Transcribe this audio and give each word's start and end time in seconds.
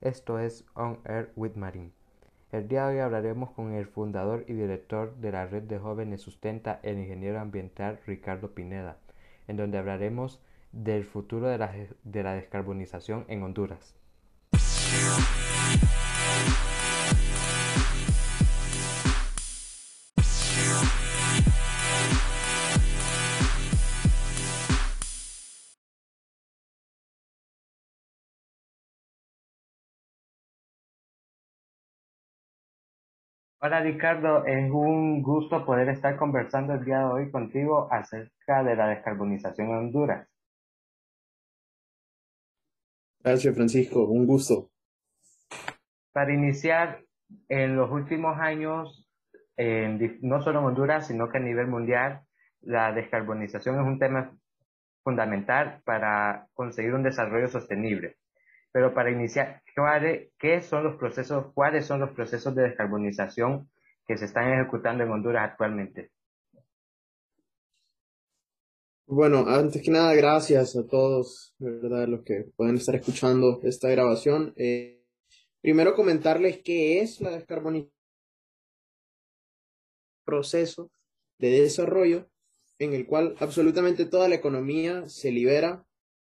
Esto 0.00 0.38
es 0.38 0.64
On 0.74 0.98
Air 1.04 1.32
with 1.36 1.54
Marín. 1.54 1.92
El 2.52 2.68
día 2.68 2.86
de 2.86 2.96
hoy 2.96 3.00
hablaremos 3.00 3.50
con 3.50 3.72
el 3.72 3.86
fundador 3.86 4.44
y 4.46 4.52
director 4.52 5.16
de 5.16 5.32
la 5.32 5.46
red 5.46 5.62
de 5.62 5.78
jóvenes 5.78 6.20
Sustenta, 6.20 6.80
el 6.82 6.98
ingeniero 6.98 7.40
ambiental 7.40 7.98
Ricardo 8.06 8.54
Pineda, 8.54 8.98
en 9.48 9.56
donde 9.56 9.78
hablaremos 9.78 10.40
del 10.72 11.04
futuro 11.04 11.48
de 11.48 11.58
la, 11.58 11.74
de 12.04 12.22
la 12.22 12.34
descarbonización 12.34 13.24
en 13.28 13.42
Honduras. 13.42 13.96
Hola 33.58 33.80
Ricardo, 33.80 34.44
es 34.44 34.70
un 34.70 35.22
gusto 35.22 35.64
poder 35.64 35.88
estar 35.88 36.16
conversando 36.16 36.74
el 36.74 36.84
día 36.84 36.98
de 36.98 37.04
hoy 37.04 37.30
contigo 37.30 37.88
acerca 37.90 38.62
de 38.62 38.76
la 38.76 38.88
descarbonización 38.88 39.70
en 39.70 39.76
Honduras. 39.76 40.28
Gracias 43.24 43.54
Francisco, 43.54 44.04
un 44.04 44.26
gusto. 44.26 44.70
Para 46.12 46.34
iniciar, 46.34 47.02
en 47.48 47.76
los 47.76 47.90
últimos 47.90 48.38
años, 48.38 49.08
no 49.56 50.42
solo 50.42 50.58
en 50.58 50.66
Honduras, 50.66 51.06
sino 51.06 51.30
que 51.30 51.38
a 51.38 51.40
nivel 51.40 51.66
mundial, 51.66 52.20
la 52.60 52.92
descarbonización 52.92 53.80
es 53.80 53.86
un 53.86 53.98
tema 53.98 54.36
fundamental 55.02 55.80
para 55.86 56.46
conseguir 56.52 56.92
un 56.92 57.02
desarrollo 57.02 57.48
sostenible. 57.48 58.16
Pero 58.76 58.92
para 58.92 59.10
iniciar, 59.10 59.62
¿qué 60.38 60.60
son 60.60 60.84
los 60.84 60.96
procesos, 60.96 61.46
cuáles 61.54 61.86
son 61.86 61.98
los 61.98 62.10
procesos 62.10 62.54
de 62.54 62.64
descarbonización 62.64 63.70
que 64.06 64.18
se 64.18 64.26
están 64.26 64.52
ejecutando 64.52 65.02
en 65.02 65.10
Honduras 65.10 65.50
actualmente? 65.50 66.10
Bueno, 69.06 69.46
antes 69.48 69.80
que 69.80 69.90
nada, 69.90 70.12
gracias 70.14 70.76
a 70.76 70.86
todos, 70.86 71.54
¿verdad? 71.58 72.06
Los 72.06 72.22
que 72.22 72.52
pueden 72.54 72.74
estar 72.74 72.94
escuchando 72.94 73.60
esta 73.62 73.88
grabación. 73.88 74.52
Eh, 74.58 75.02
primero 75.62 75.94
comentarles 75.94 76.60
qué 76.62 77.00
es 77.00 77.22
la 77.22 77.30
descarbonización, 77.30 77.94
proceso 80.22 80.90
de 81.38 81.62
desarrollo 81.62 82.28
en 82.78 82.92
el 82.92 83.06
cual 83.06 83.36
absolutamente 83.40 84.04
toda 84.04 84.28
la 84.28 84.34
economía 84.34 85.08
se 85.08 85.32
libera 85.32 85.86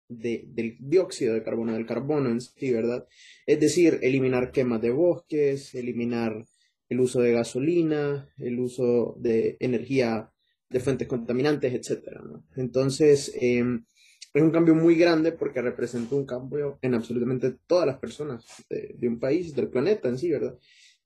del 0.08 0.78
dióxido 0.80 1.34
de 1.34 1.44
carbono, 1.44 1.74
del 1.74 1.86
carbono 1.86 2.30
en 2.30 2.42
sí, 2.42 2.72
¿verdad? 2.72 3.08
Es 3.46 3.60
decir, 3.60 4.00
eliminar 4.02 4.52
quemas 4.52 4.82
de 4.82 4.92
bosques, 4.92 5.74
eliminar 5.76 6.46
el 6.90 7.00
uso 7.00 7.22
de 7.22 7.32
gasolina, 7.32 8.30
el 8.38 8.60
uso 8.60 9.16
de 9.20 9.58
energía 9.60 10.32
de 10.70 10.80
fuentes 10.80 11.08
contaminantes, 11.08 11.74
etc. 11.74 12.20
Entonces, 12.56 13.32
em, 13.40 13.86
es 14.34 14.42
un 14.42 14.52
cambio 14.52 14.76
muy 14.76 14.96
grande 14.96 15.32
porque 15.32 15.62
representa 15.62 16.16
un 16.16 16.26
cambio 16.26 16.78
en 16.82 16.94
absolutamente 16.94 17.56
todas 17.66 17.88
las 17.88 17.98
personas 17.98 18.46
de, 18.70 18.96
de 18.98 19.08
un 19.08 19.20
país, 19.20 19.56
del 19.56 19.70
planeta 19.70 20.10
en 20.10 20.18
sí, 20.18 20.30
¿verdad? 20.30 20.58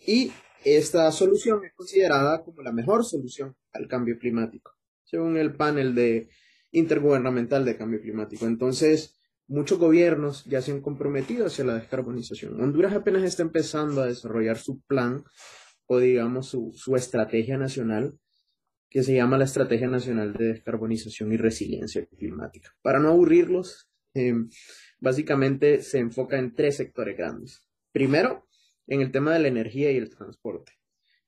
Y 0.05 0.31
esta 0.63 1.11
solución 1.11 1.63
es 1.63 1.73
considerada 1.73 2.43
como 2.43 2.61
la 2.61 2.71
mejor 2.71 3.05
solución 3.05 3.55
al 3.71 3.87
cambio 3.87 4.17
climático, 4.17 4.71
según 5.03 5.37
el 5.37 5.55
panel 5.55 5.95
de 5.95 6.29
intergubernamental 6.71 7.65
de 7.65 7.77
cambio 7.77 8.01
climático. 8.01 8.45
Entonces, 8.45 9.19
muchos 9.47 9.79
gobiernos 9.79 10.45
ya 10.45 10.61
se 10.61 10.71
han 10.71 10.81
comprometido 10.81 11.47
hacia 11.47 11.65
la 11.65 11.75
descarbonización. 11.75 12.61
Honduras 12.61 12.93
apenas 12.93 13.23
está 13.23 13.41
empezando 13.41 14.01
a 14.01 14.07
desarrollar 14.07 14.57
su 14.57 14.81
plan 14.81 15.23
o 15.87 15.99
digamos 15.99 16.47
su, 16.49 16.95
estrategia 16.95 17.57
nacional 17.57 18.19
que 18.89 19.03
se 19.03 19.13
llama 19.13 19.37
la 19.37 19.45
Estrategia 19.45 19.87
Nacional 19.87 20.33
de 20.33 20.53
Descarbonización 20.53 21.31
y 21.31 21.37
Resiliencia 21.37 22.05
Climática. 22.17 22.71
Para 22.81 22.99
no 22.99 23.09
aburrirlos, 23.09 23.87
em, 24.15 24.49
básicamente 24.99 25.83
se 25.83 25.99
enfoca 25.99 26.39
en 26.39 26.55
tres 26.55 26.77
sectores 26.77 27.15
grandes. 27.15 27.67
Primero, 27.91 28.47
en 28.87 29.01
el 29.01 29.11
tema 29.11 29.33
de 29.33 29.39
la 29.39 29.47
energía 29.47 29.91
y 29.91 29.97
el 29.97 30.09
transporte. 30.09 30.78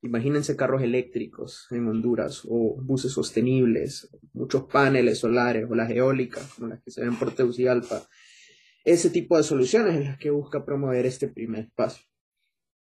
Imagínense 0.04 0.56
carros 0.56 0.82
eléctricos 0.82 1.68
en 1.70 1.88
Honduras 1.88 2.42
o 2.50 2.82
buses 2.82 3.12
sostenibles, 3.12 4.10
muchos 4.34 4.64
paneles 4.64 5.20
solares 5.20 5.68
o 5.70 5.76
las 5.76 5.92
eólicas 5.92 6.54
como 6.56 6.70
las 6.70 6.82
que 6.82 6.90
se 6.90 7.02
ven 7.02 7.16
por 7.18 7.36
Tegucigalpa. 7.36 8.08
Ese 8.84 9.12
tipo 9.12 9.38
de 9.38 9.44
soluciones 9.44 9.96
es 9.96 10.06
las 10.06 10.18
que 10.18 10.32
busca 10.32 10.66
promover 10.66 11.06
este 11.06 11.28
primer 11.28 11.70
paso. 11.76 12.02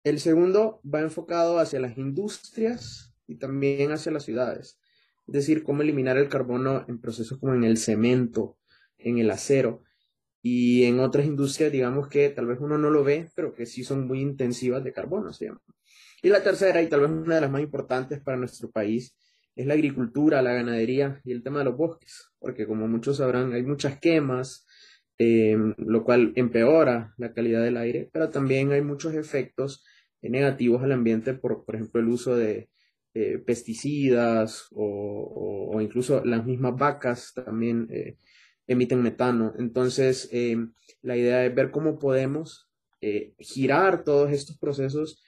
El 0.04 0.20
segundo 0.20 0.80
va 0.82 1.00
enfocado 1.00 1.58
hacia 1.58 1.80
las 1.80 1.96
industrias 1.96 3.14
y 3.26 3.36
también 3.36 3.92
hacia 3.92 4.12
las 4.12 4.24
ciudades. 4.24 4.78
Es 5.26 5.32
decir, 5.32 5.62
cómo 5.62 5.82
eliminar 5.82 6.18
el 6.18 6.28
carbono 6.28 6.84
en 6.86 7.00
procesos 7.00 7.38
como 7.38 7.54
en 7.54 7.64
el 7.64 7.78
cemento, 7.78 8.58
en 8.98 9.18
el 9.18 9.30
acero 9.30 9.82
y 10.42 10.84
en 10.84 11.00
otras 11.00 11.26
industrias, 11.26 11.72
digamos 11.72 12.08
que 12.08 12.28
tal 12.28 12.46
vez 12.46 12.58
uno 12.60 12.76
no 12.78 12.90
lo 12.90 13.02
ve, 13.02 13.30
pero 13.34 13.54
que 13.54 13.66
sí 13.66 13.82
son 13.82 14.06
muy 14.06 14.20
intensivas 14.20 14.84
de 14.84 14.92
carbono, 14.92 15.32
llama. 15.46 15.62
Y 16.26 16.28
la 16.28 16.42
tercera, 16.42 16.82
y 16.82 16.88
tal 16.88 17.02
vez 17.02 17.10
una 17.10 17.36
de 17.36 17.40
las 17.42 17.50
más 17.52 17.62
importantes 17.62 18.20
para 18.20 18.36
nuestro 18.36 18.68
país, 18.68 19.16
es 19.54 19.64
la 19.64 19.74
agricultura, 19.74 20.42
la 20.42 20.54
ganadería 20.54 21.20
y 21.22 21.30
el 21.30 21.40
tema 21.40 21.60
de 21.60 21.66
los 21.66 21.76
bosques, 21.76 22.32
porque 22.40 22.66
como 22.66 22.88
muchos 22.88 23.18
sabrán, 23.18 23.52
hay 23.52 23.62
muchas 23.62 24.00
quemas, 24.00 24.66
em, 25.18 25.72
lo 25.78 26.02
cual 26.02 26.32
empeora 26.34 27.14
la 27.16 27.32
calidad 27.32 27.62
del 27.62 27.76
aire, 27.76 28.10
pero 28.12 28.28
también 28.28 28.72
hay 28.72 28.82
muchos 28.82 29.14
efectos 29.14 29.84
negativos 30.20 30.82
al 30.82 30.90
ambiente 30.90 31.32
por, 31.32 31.64
por 31.64 31.76
ejemplo, 31.76 32.00
el 32.00 32.08
uso 32.08 32.34
de 32.34 32.70
eh, 33.14 33.38
pesticidas 33.38 34.66
o, 34.72 35.78
incluso 35.80 36.24
las 36.24 36.44
mismas 36.44 36.74
vacas 36.76 37.34
también 37.36 37.86
eh, 37.92 38.16
emiten 38.66 39.00
metano. 39.00 39.54
Entonces, 39.60 40.28
em, 40.32 40.72
la 41.02 41.16
idea 41.16 41.46
es 41.46 41.54
ver 41.54 41.70
cómo 41.70 42.00
podemos 42.00 42.68
eh, 43.00 43.32
girar 43.38 44.02
todos 44.02 44.32
estos 44.32 44.58
procesos 44.58 45.22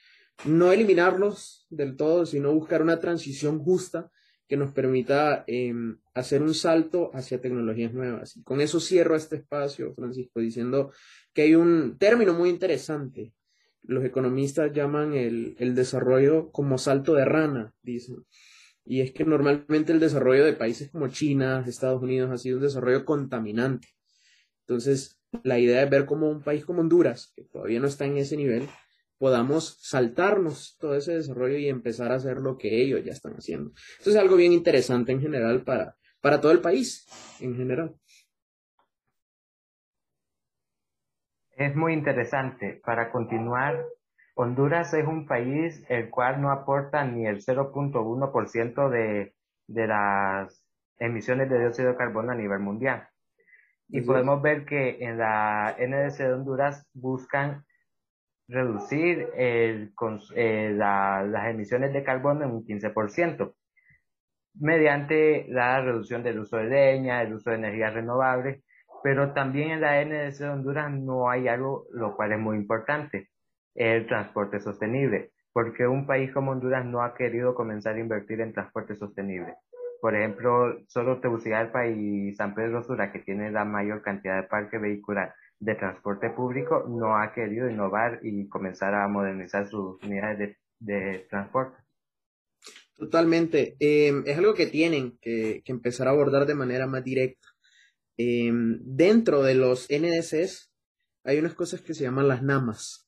no 0.45 0.71
eliminarlos 0.71 1.67
del 1.69 1.95
todo, 1.95 2.25
sino 2.25 2.53
buscar 2.53 2.81
una 2.81 2.99
transición 2.99 3.59
justa 3.59 4.09
que 4.47 4.57
nos 4.57 4.71
permita 4.71 5.43
em, 5.45 5.99
hacer 6.15 6.41
un 6.41 6.55
salto 6.55 7.11
hacia 7.13 7.39
tecnologías 7.39 7.93
nuevas. 7.93 8.35
Y 8.35 8.43
con 8.43 8.61
eso 8.61 8.79
cierro 8.79 9.15
este 9.15 9.35
espacio, 9.37 9.93
Francisco, 9.93 10.39
diciendo 10.39 10.91
que 11.33 11.43
hay 11.43 11.55
un 11.55 11.97
término 11.99 12.33
muy 12.33 12.49
interesante. 12.49 13.33
Los 13.83 14.03
economistas 14.03 14.71
llaman 14.73 15.13
el, 15.13 15.55
el 15.59 15.75
desarrollo 15.75 16.51
como 16.51 16.79
salto 16.79 17.13
de 17.13 17.25
rana, 17.25 17.73
dicen. 17.83 18.25
Y 18.85 19.01
es 19.01 19.11
que 19.11 19.23
normalmente 19.23 19.93
el 19.93 19.99
desarrollo 19.99 20.43
de 20.43 20.53
países 20.53 20.89
como 20.89 21.09
China, 21.09 21.63
Estados 21.67 22.01
Unidos, 22.01 22.31
ha 22.31 22.37
sido 22.39 22.57
un 22.57 22.63
desarrollo 22.63 23.05
contaminante. 23.05 23.89
Entonces, 24.61 25.19
la 25.43 25.59
idea 25.59 25.83
es 25.83 25.89
ver 25.91 26.05
cómo 26.05 26.27
un 26.27 26.41
país 26.41 26.65
como 26.65 26.81
Honduras, 26.81 27.31
que 27.35 27.43
todavía 27.43 27.79
no 27.79 27.87
está 27.87 28.05
en 28.05 28.17
ese 28.17 28.35
nivel, 28.35 28.67
podamos 29.19 29.77
saltarnos 29.81 30.77
todo 30.79 30.95
ese 30.95 31.13
desarrollo 31.13 31.57
y 31.57 31.67
empezar 31.67 32.11
a 32.11 32.15
hacer 32.15 32.37
lo 32.37 32.57
que 32.57 32.81
ellos 32.81 33.03
ya 33.03 33.11
están 33.11 33.33
haciendo. 33.33 33.71
Eso 33.99 34.09
es 34.09 34.15
algo 34.15 34.37
bien 34.37 34.53
interesante 34.53 35.11
en 35.11 35.21
general 35.21 35.61
para, 35.63 35.95
para 36.21 36.41
todo 36.41 36.53
el 36.53 36.61
país, 36.61 37.05
en 37.41 37.55
general. 37.55 37.95
Es 41.51 41.75
muy 41.75 41.93
interesante. 41.93 42.81
Para 42.85 43.11
continuar, 43.11 43.85
Honduras 44.35 44.93
es 44.93 45.05
un 45.05 45.27
país 45.27 45.83
el 45.89 46.09
cual 46.09 46.41
no 46.41 46.51
aporta 46.51 47.03
ni 47.03 47.27
el 47.27 47.43
0.1% 47.43 48.89
de, 48.89 49.35
de 49.67 49.87
las 49.87 50.63
emisiones 50.97 51.49
de 51.49 51.59
dióxido 51.59 51.89
de 51.89 51.97
carbono 51.97 52.31
a 52.31 52.35
nivel 52.35 52.59
mundial. 52.59 53.09
Y 53.89 54.01
podemos 54.01 54.41
ver 54.41 54.65
que 54.65 55.03
en 55.03 55.17
la 55.17 55.75
NDC 55.77 56.19
de 56.19 56.33
Honduras 56.33 56.87
buscan 56.93 57.65
reducir 58.49 59.29
eh, 59.35 59.89
las 60.75 61.47
emisiones 61.47 61.93
de 61.93 62.03
carbono 62.03 62.43
en 62.43 62.51
un 62.51 62.65
15% 62.65 63.53
mediante 64.55 65.45
la 65.49 65.81
reducción 65.81 66.23
del 66.23 66.39
uso 66.39 66.57
de 66.57 66.65
leña, 66.65 67.21
el 67.21 67.33
uso 67.33 67.51
de 67.51 67.57
energías 67.57 67.93
renovables, 67.93 68.63
pero 69.03 69.33
también 69.33 69.71
en 69.71 69.81
la 69.81 70.03
NDC 70.03 70.39
de 70.39 70.49
Honduras 70.49 70.91
no 70.91 71.29
hay 71.29 71.47
algo 71.47 71.85
lo 71.91 72.15
cual 72.15 72.33
es 72.33 72.39
muy 72.39 72.57
importante, 72.57 73.29
el 73.75 74.07
transporte 74.07 74.59
sostenible, 74.59 75.31
porque 75.53 75.87
un 75.87 76.05
país 76.05 76.33
como 76.33 76.51
Honduras 76.51 76.85
no 76.85 77.03
ha 77.03 77.13
querido 77.15 77.55
comenzar 77.55 77.95
a 77.95 77.99
invertir 77.99 78.41
en 78.41 78.51
transporte 78.51 78.95
sostenible. 78.95 79.55
Por 80.01 80.15
ejemplo, 80.15 80.79
solo 80.87 81.19
Tegucigalpa 81.19 81.87
y 81.87 82.33
San 82.35 82.55
Pedro 82.55 82.83
Sula, 82.83 83.11
que 83.11 83.19
tiene 83.19 83.51
la 83.51 83.65
mayor 83.65 84.01
cantidad 84.01 84.41
de 84.41 84.47
parque 84.47 84.77
vehicular, 84.77 85.33
de 85.59 85.75
transporte 85.75 86.29
público 86.29 86.85
no 86.87 87.17
ha 87.17 87.33
querido 87.33 87.69
innovar 87.69 88.19
y 88.23 88.47
comenzar 88.47 88.93
a 88.93 89.07
modernizar 89.07 89.69
sus 89.69 90.01
unidades 90.03 90.57
de, 90.79 91.27
transporte. 91.29 91.77
Totalmente. 92.95 93.75
Em, 93.79 94.23
es 94.25 94.37
algo 94.37 94.53
que 94.53 94.67
tienen 94.67 95.17
que, 95.21 95.61
empezar 95.65 96.07
a 96.07 96.11
abordar 96.11 96.45
de 96.45 96.55
manera 96.55 96.87
más 96.87 97.03
directa. 97.03 97.47
Em, 98.17 98.79
dentro 98.83 99.43
de 99.43 99.55
los 99.55 99.87
NDCs 99.89 100.71
hay 101.23 101.39
unas 101.39 101.53
cosas 101.53 101.81
que 101.81 101.93
se 101.93 102.03
llaman 102.03 102.27
las 102.27 102.41
NAMAS, 102.41 103.07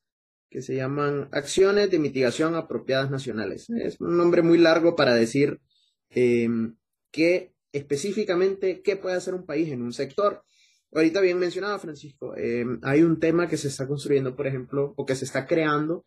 que 0.49 0.61
se 0.61 0.75
llaman 0.75 1.29
Acciones 1.31 1.89
de 1.89 1.99
Mitigación 1.99 2.55
Apropiadas 2.55 3.09
Nacionales. 3.09 3.69
Es 3.69 3.99
un 4.01 4.17
nombre 4.17 4.41
muy 4.41 4.57
largo 4.57 4.95
para 4.95 5.13
decir 5.15 5.61
em, 6.09 6.75
qué 7.11 7.53
específicamente 7.73 8.81
qué 8.81 8.97
puede 8.97 9.15
hacer 9.15 9.33
un 9.33 9.45
país 9.45 9.69
en 9.69 9.81
un 9.81 9.93
sector. 9.93 10.43
Ahorita 10.93 11.21
bien 11.21 11.39
mencionado, 11.39 11.79
Francisco, 11.79 12.35
em, 12.35 12.79
hay 12.83 13.01
un 13.01 13.19
tema 13.19 13.47
que 13.47 13.57
se 13.57 13.69
está 13.69 13.87
construyendo, 13.87 14.35
por 14.35 14.47
ejemplo, 14.47 14.93
o 14.97 15.05
que 15.05 15.15
se 15.15 15.25
está 15.25 15.45
creando 15.47 16.05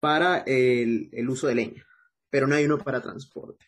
para 0.00 0.38
el, 0.46 1.10
uso 1.28 1.46
de 1.46 1.54
leña, 1.54 1.86
pero 2.30 2.46
no 2.46 2.54
hay 2.56 2.64
uno 2.64 2.78
para 2.78 3.02
transporte. 3.02 3.64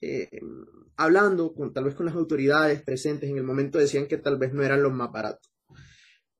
Em, 0.00 0.64
hablando 0.96 1.54
con, 1.54 1.72
tal 1.72 1.84
vez 1.84 1.94
con 1.94 2.06
las 2.06 2.14
autoridades 2.14 2.82
presentes 2.82 3.28
en 3.30 3.36
el 3.36 3.42
momento 3.42 3.78
decían 3.78 4.06
que 4.06 4.18
tal 4.18 4.38
vez 4.38 4.52
no 4.52 4.62
eran 4.62 4.82
los 4.82 4.92
más 4.92 5.10
baratos. 5.10 5.52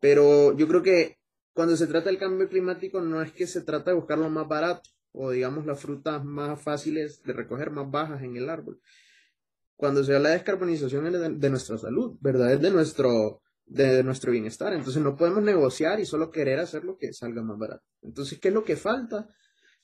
Pero 0.00 0.56
yo 0.56 0.68
creo 0.68 0.82
que 0.82 1.18
cuando 1.52 1.76
se 1.76 1.88
trata 1.88 2.08
del 2.08 2.18
cambio 2.18 2.48
climático 2.48 3.00
no 3.00 3.20
es 3.20 3.32
que 3.32 3.46
se 3.48 3.62
trata 3.62 3.90
de 3.90 3.96
buscar 3.96 4.18
lo 4.18 4.30
más 4.30 4.46
barato 4.46 4.90
o 5.12 5.30
digamos 5.32 5.66
las 5.66 5.80
frutas 5.80 6.24
más 6.24 6.62
fáciles 6.62 7.22
de 7.24 7.32
recoger, 7.32 7.70
más 7.72 7.90
bajas 7.90 8.22
en 8.22 8.36
el 8.36 8.48
árbol. 8.48 8.80
Cuando 9.78 10.02
se 10.02 10.12
habla 10.12 10.30
de 10.30 10.34
descarbonización 10.34 11.06
es 11.06 11.40
de, 11.40 11.50
nuestra 11.50 11.78
salud, 11.78 12.18
¿verdad? 12.20 12.52
Es 12.52 12.60
de 12.60 12.72
nuestro, 12.72 13.42
de 13.64 14.02
nuestro 14.02 14.32
bienestar. 14.32 14.72
Entonces 14.72 15.00
no 15.00 15.14
podemos 15.14 15.40
negociar 15.40 16.00
y 16.00 16.04
solo 16.04 16.32
querer 16.32 16.58
hacer 16.58 16.82
lo 16.82 16.98
que 16.98 17.12
salga 17.12 17.44
más 17.44 17.56
barato. 17.56 17.84
Entonces, 18.02 18.40
¿qué 18.40 18.48
es 18.48 18.54
lo 18.54 18.64
que 18.64 18.74
falta? 18.74 19.28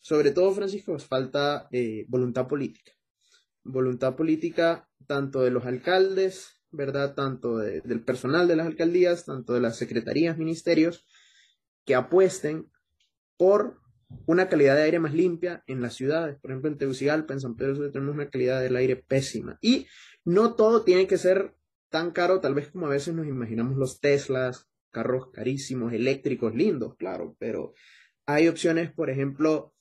Sobre 0.01 0.33
todo, 0.33 0.51
Francisco, 0.51 0.99
falta 0.99 1.69
eh, 1.71 2.07
voluntad 2.09 2.49
política. 2.49 2.91
Voluntad 3.63 4.17
política 4.17 4.89
tanto 5.07 5.43
de 5.43 5.53
los 5.53 5.65
alcaldes, 5.65 6.61
¿verdad? 6.73 7.15
Tanto 7.15 7.59
del 7.59 8.03
personal 8.03 8.49
de 8.49 8.57
las 8.57 8.67
alcaldías, 8.67 9.25
tanto 9.25 9.53
de 9.53 9.61
las 9.61 9.77
secretarías, 9.77 10.37
ministerios, 10.39 11.07
que 11.85 11.95
apuesten 11.95 12.69
por 13.37 13.79
una 14.27 14.49
calidad 14.49 14.77
de 14.77 14.83
aire 14.83 15.01
más 15.01 15.15
limpia 15.15 15.63
en 15.67 15.81
las 15.81 15.95
ciudades. 15.95 16.39
Por 16.41 16.51
ejemplo, 16.51 16.71
en 16.71 16.79
Tegucigalpa, 16.79 17.35
en 17.35 17.41
San 17.41 17.57
Pedro 17.57 17.91
tenemos 17.91 18.15
una 18.15 18.31
calidad 18.31 18.61
del 18.61 18.77
aire 18.77 18.97
pésima. 18.97 19.59
Y 19.61 19.87
no 20.25 20.55
todo 20.55 20.85
tiene 20.85 21.07
que 21.07 21.19
ser 21.19 21.55
tan 21.91 22.11
caro, 22.11 22.41
tal 22.41 22.55
vez 22.55 22.69
como 22.69 22.87
a 22.87 22.91
veces 22.91 23.15
nos 23.15 23.27
imaginamos 23.27 23.77
los 23.77 24.01
Teslas, 24.01 24.69
carros 24.91 25.31
carísimos, 25.33 25.93
eléctricos, 25.93 26.55
lindos, 26.55 26.97
claro, 26.97 27.37
pero 27.39 27.75
hay 28.27 28.49
opciones, 28.49 28.93
por 28.93 29.11
ejemplo, 29.11 29.75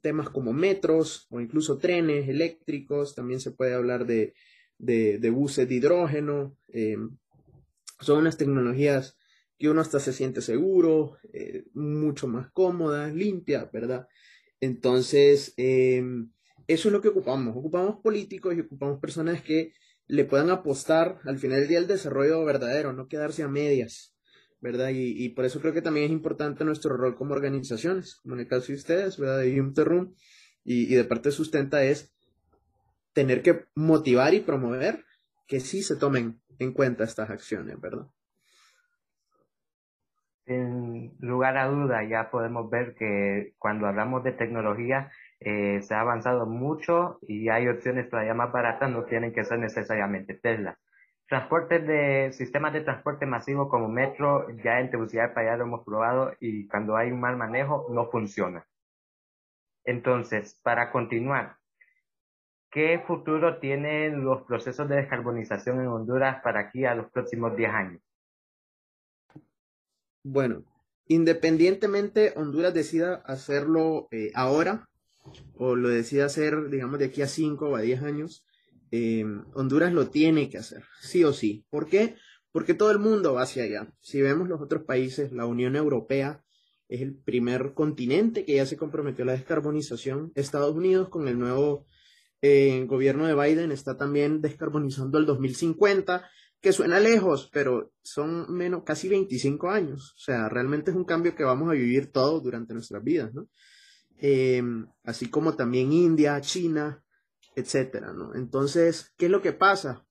temas 0.00 0.30
como 0.30 0.52
metros 0.52 1.26
o 1.30 1.40
incluso 1.40 1.78
trenes 1.78 2.28
eléctricos, 2.28 3.14
también 3.14 3.40
se 3.40 3.50
puede 3.50 3.74
hablar 3.74 4.06
de, 4.06 4.34
de, 4.78 5.30
buses 5.30 5.68
de 5.68 5.74
hidrógeno, 5.74 6.56
em, 6.68 7.16
son 8.00 8.20
unas 8.20 8.36
tecnologías 8.36 9.17
que 9.58 9.68
uno 9.68 9.80
hasta 9.80 9.98
se 10.00 10.12
siente 10.12 10.40
seguro, 10.40 11.18
eh, 11.32 11.64
mucho 11.74 12.28
más 12.28 12.50
cómoda, 12.52 13.08
limpia, 13.08 13.68
¿verdad? 13.72 14.06
Entonces, 14.60 15.52
em, 15.56 16.30
eso 16.68 16.88
es 16.88 16.92
lo 16.92 17.00
que 17.00 17.08
ocupamos. 17.08 17.56
Ocupamos 17.56 17.96
políticos 18.02 18.54
y 18.56 18.60
ocupamos 18.60 19.00
personas 19.00 19.42
que 19.42 19.72
le 20.06 20.24
puedan 20.24 20.50
apostar 20.50 21.20
al 21.24 21.38
final 21.38 21.60
del 21.60 21.68
día 21.68 21.78
al 21.78 21.86
desarrollo 21.86 22.44
verdadero, 22.44 22.92
no 22.92 23.08
quedarse 23.08 23.42
a 23.42 23.48
medias, 23.48 24.14
¿verdad? 24.60 24.90
Y, 24.92 25.28
por 25.30 25.44
eso 25.44 25.60
creo 25.60 25.74
que 25.74 25.82
también 25.82 26.06
es 26.06 26.12
importante 26.12 26.64
nuestro 26.64 26.96
rol 26.96 27.16
como 27.16 27.34
organizaciones, 27.34 28.16
como 28.16 28.34
en 28.34 28.40
el 28.40 28.48
caso 28.48 28.68
de 28.68 28.74
ustedes, 28.74 29.18
¿verdad? 29.18 29.40
De 29.40 29.84
Room 29.84 30.14
y, 30.64 30.92
y 30.92 30.94
de 30.94 31.04
parte 31.04 31.28
de 31.28 31.34
Sustenta 31.34 31.84
es 31.84 32.12
tener 33.12 33.42
que 33.42 33.66
motivar 33.74 34.34
y 34.34 34.40
promover 34.40 35.04
que 35.46 35.60
sí 35.60 35.82
se 35.82 35.96
tomen 35.96 36.40
en 36.58 36.72
cuenta 36.72 37.04
estas 37.04 37.30
acciones, 37.30 37.80
¿verdad? 37.80 38.06
Sin 40.48 41.14
lugar 41.20 41.58
a 41.58 41.66
duda, 41.66 42.04
ya 42.04 42.30
podemos 42.30 42.70
ver 42.70 42.94
que 42.94 43.52
cuando 43.58 43.86
hablamos 43.86 44.24
de 44.24 44.32
tecnología 44.32 45.10
eh, 45.40 45.82
se 45.82 45.94
ha 45.94 46.00
avanzado 46.00 46.46
mucho 46.46 47.18
y 47.28 47.50
hay 47.50 47.68
opciones 47.68 48.08
todavía 48.08 48.32
más 48.32 48.50
baratas, 48.50 48.90
no 48.90 49.04
tienen 49.04 49.34
que 49.34 49.44
ser 49.44 49.58
necesariamente 49.58 50.32
Tesla. 50.32 50.78
Transportes 51.26 51.86
de 51.86 52.32
sistemas 52.32 52.72
de 52.72 52.80
transporte 52.80 53.26
masivo 53.26 53.68
como 53.68 53.88
metro, 53.88 54.48
ya 54.64 54.80
en 54.80 54.90
Tegucigalpa 54.90 55.44
ya 55.44 55.58
lo 55.58 55.64
hemos 55.64 55.84
probado 55.84 56.32
y 56.40 56.66
cuando 56.66 56.96
hay 56.96 57.12
un 57.12 57.20
mal 57.20 57.36
manejo 57.36 57.86
no 57.90 58.06
funciona. 58.10 58.64
Entonces, 59.84 60.58
para 60.62 60.90
continuar, 60.90 61.56
¿qué 62.70 63.00
futuro 63.06 63.58
tienen 63.58 64.24
los 64.24 64.44
procesos 64.44 64.88
de 64.88 64.96
descarbonización 64.96 65.80
en 65.80 65.88
Honduras 65.88 66.40
para 66.42 66.60
aquí 66.60 66.86
a 66.86 66.94
los 66.94 67.10
próximos 67.10 67.54
10 67.54 67.70
años? 67.70 68.07
Bueno, 70.22 70.64
independientemente 71.06 72.32
Honduras 72.36 72.74
decida 72.74 73.16
hacerlo 73.26 74.08
eh, 74.10 74.30
ahora 74.34 74.88
o 75.54 75.74
lo 75.74 75.88
decida 75.88 76.26
hacer, 76.26 76.70
digamos, 76.70 76.98
de 76.98 77.06
aquí 77.06 77.22
a 77.22 77.28
5 77.28 77.68
o 77.68 77.76
a 77.76 77.80
10 77.80 78.02
años, 78.02 78.44
eh, 78.90 79.24
Honduras 79.54 79.92
lo 79.92 80.08
tiene 80.08 80.48
que 80.48 80.58
hacer, 80.58 80.84
sí 81.00 81.24
o 81.24 81.32
sí. 81.32 81.64
¿Por 81.70 81.88
qué? 81.88 82.16
Porque 82.52 82.74
todo 82.74 82.90
el 82.90 82.98
mundo 82.98 83.34
va 83.34 83.42
hacia 83.42 83.64
allá. 83.64 83.92
Si 84.00 84.22
vemos 84.22 84.48
los 84.48 84.60
otros 84.60 84.84
países, 84.84 85.32
la 85.32 85.46
Unión 85.46 85.76
Europea 85.76 86.42
es 86.88 87.02
el 87.02 87.14
primer 87.14 87.74
continente 87.74 88.44
que 88.44 88.54
ya 88.54 88.66
se 88.66 88.78
comprometió 88.78 89.24
a 89.24 89.26
la 89.26 89.32
descarbonización. 89.32 90.32
Estados 90.34 90.74
Unidos, 90.74 91.10
con 91.10 91.28
el 91.28 91.38
nuevo 91.38 91.86
eh, 92.40 92.84
gobierno 92.86 93.26
de 93.26 93.34
Biden, 93.34 93.72
está 93.72 93.96
también 93.96 94.40
descarbonizando 94.40 95.18
el 95.18 95.26
2050 95.26 96.28
que 96.60 96.72
suena 96.72 96.98
lejos, 96.98 97.48
pero 97.52 97.92
son 98.02 98.52
menos, 98.52 98.82
casi 98.84 99.08
25 99.08 99.70
años. 99.70 100.14
O 100.16 100.20
sea, 100.20 100.48
realmente 100.48 100.90
es 100.90 100.96
un 100.96 101.04
cambio 101.04 101.34
que 101.34 101.44
vamos 101.44 101.68
a 101.68 101.74
vivir 101.74 102.10
todos 102.10 102.42
durante 102.42 102.74
nuestras 102.74 103.02
vidas, 103.02 103.32
¿no? 103.32 103.48
Em, 104.16 104.86
así 105.04 105.30
como 105.30 105.54
también 105.54 105.92
India, 105.92 106.40
China, 106.40 107.04
etcétera, 107.54 108.12
¿no? 108.12 108.34
Entonces, 108.34 109.14
¿qué 109.16 109.26
es 109.26 109.30
lo 109.30 109.40
que 109.40 109.52
pasa? 109.52 110.04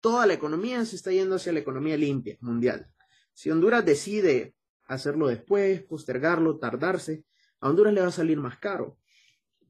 Toda 0.00 0.26
la 0.26 0.34
economía 0.34 0.84
se 0.84 0.96
está 0.96 1.10
yendo 1.10 1.34
hacia 1.34 1.52
la 1.52 1.58
economía 1.58 1.96
limpia, 1.96 2.38
mundial. 2.40 2.86
Si 3.32 3.50
Honduras 3.50 3.84
decide 3.84 4.54
hacerlo 4.84 5.26
después, 5.28 5.82
postergarlo, 5.82 6.58
tardarse, 6.58 7.24
a 7.60 7.68
Honduras 7.68 7.92
le 7.92 8.00
va 8.00 8.08
a 8.08 8.12
salir 8.12 8.38
más 8.38 8.58
caro. 8.58 8.98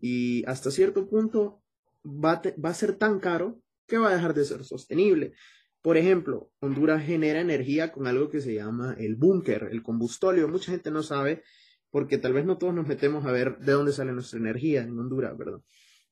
Y 0.01 0.45
hasta 0.47 0.71
cierto 0.71 1.09
punto 1.09 1.63
va 2.05 2.41
va 2.65 2.71
a 2.71 2.75
ser 2.75 2.95
tan 2.97 3.21
caro 3.21 3.61
que 3.87 3.99
va 3.99 4.11
a 4.11 4.15
dejar 4.15 4.35
de 4.35 4.45
ser 4.45 4.65
sostenible. 4.65 5.35
Por 5.83 5.97
ejemplo, 5.97 6.51
Honduras 6.61 7.05
genera 7.05 7.41
energía 7.41 7.91
con 7.91 8.07
algo 8.07 8.29
que 8.29 8.41
se 8.41 8.55
llama 8.55 8.95
el 8.99 9.17
búnker, 9.17 9.69
el 9.71 9.83
combustóleo. 9.83 10.47
Mucha 10.49 10.73
gente 10.73 10.91
no 10.91 11.03
sabe 11.03 11.43
porque 11.91 12.19
tal 12.19 12.35
vez 12.35 12.45
no 12.45 12.59
todos 12.59 12.75
nos 12.75 12.87
metemos 12.87 13.25
a 13.25 13.33
ver 13.33 13.59
de 13.59 13.73
dónde 13.73 13.93
sale 13.93 14.13
nuestra 14.13 14.39
energía 14.39 14.83
en 14.83 14.99
Honduras, 14.99 15.37
¿verdad? 15.37 15.61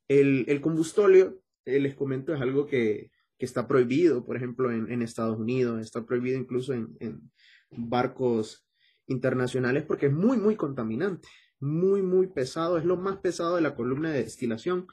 El, 0.08 0.46
el 0.48 0.60
combustóleo, 0.60 1.40
eh, 1.66 1.80
les 1.80 1.94
comento, 1.94 2.34
es 2.34 2.40
algo 2.40 2.66
que, 2.66 3.10
está 3.38 3.68
prohibido, 3.68 4.25
por 4.25 4.37
ejemplo, 4.37 4.72
en, 4.72 5.00
Estados 5.00 5.38
Unidos, 5.38 5.80
está 5.80 6.04
prohibido 6.04 6.37
incluso 6.38 6.72
en, 6.72 7.30
barcos 7.70 8.66
internacionales 9.06 9.84
porque 9.84 10.06
es 10.06 10.12
muy, 10.12 10.38
muy 10.38 10.56
contaminante, 10.56 11.28
muy, 11.60 12.02
muy 12.02 12.26
pesado, 12.26 12.78
es 12.78 12.84
lo 12.84 12.96
más 12.96 13.18
pesado 13.18 13.54
de 13.54 13.62
la 13.62 13.76
columna 13.76 14.10
de 14.10 14.25
destilación 14.25 14.88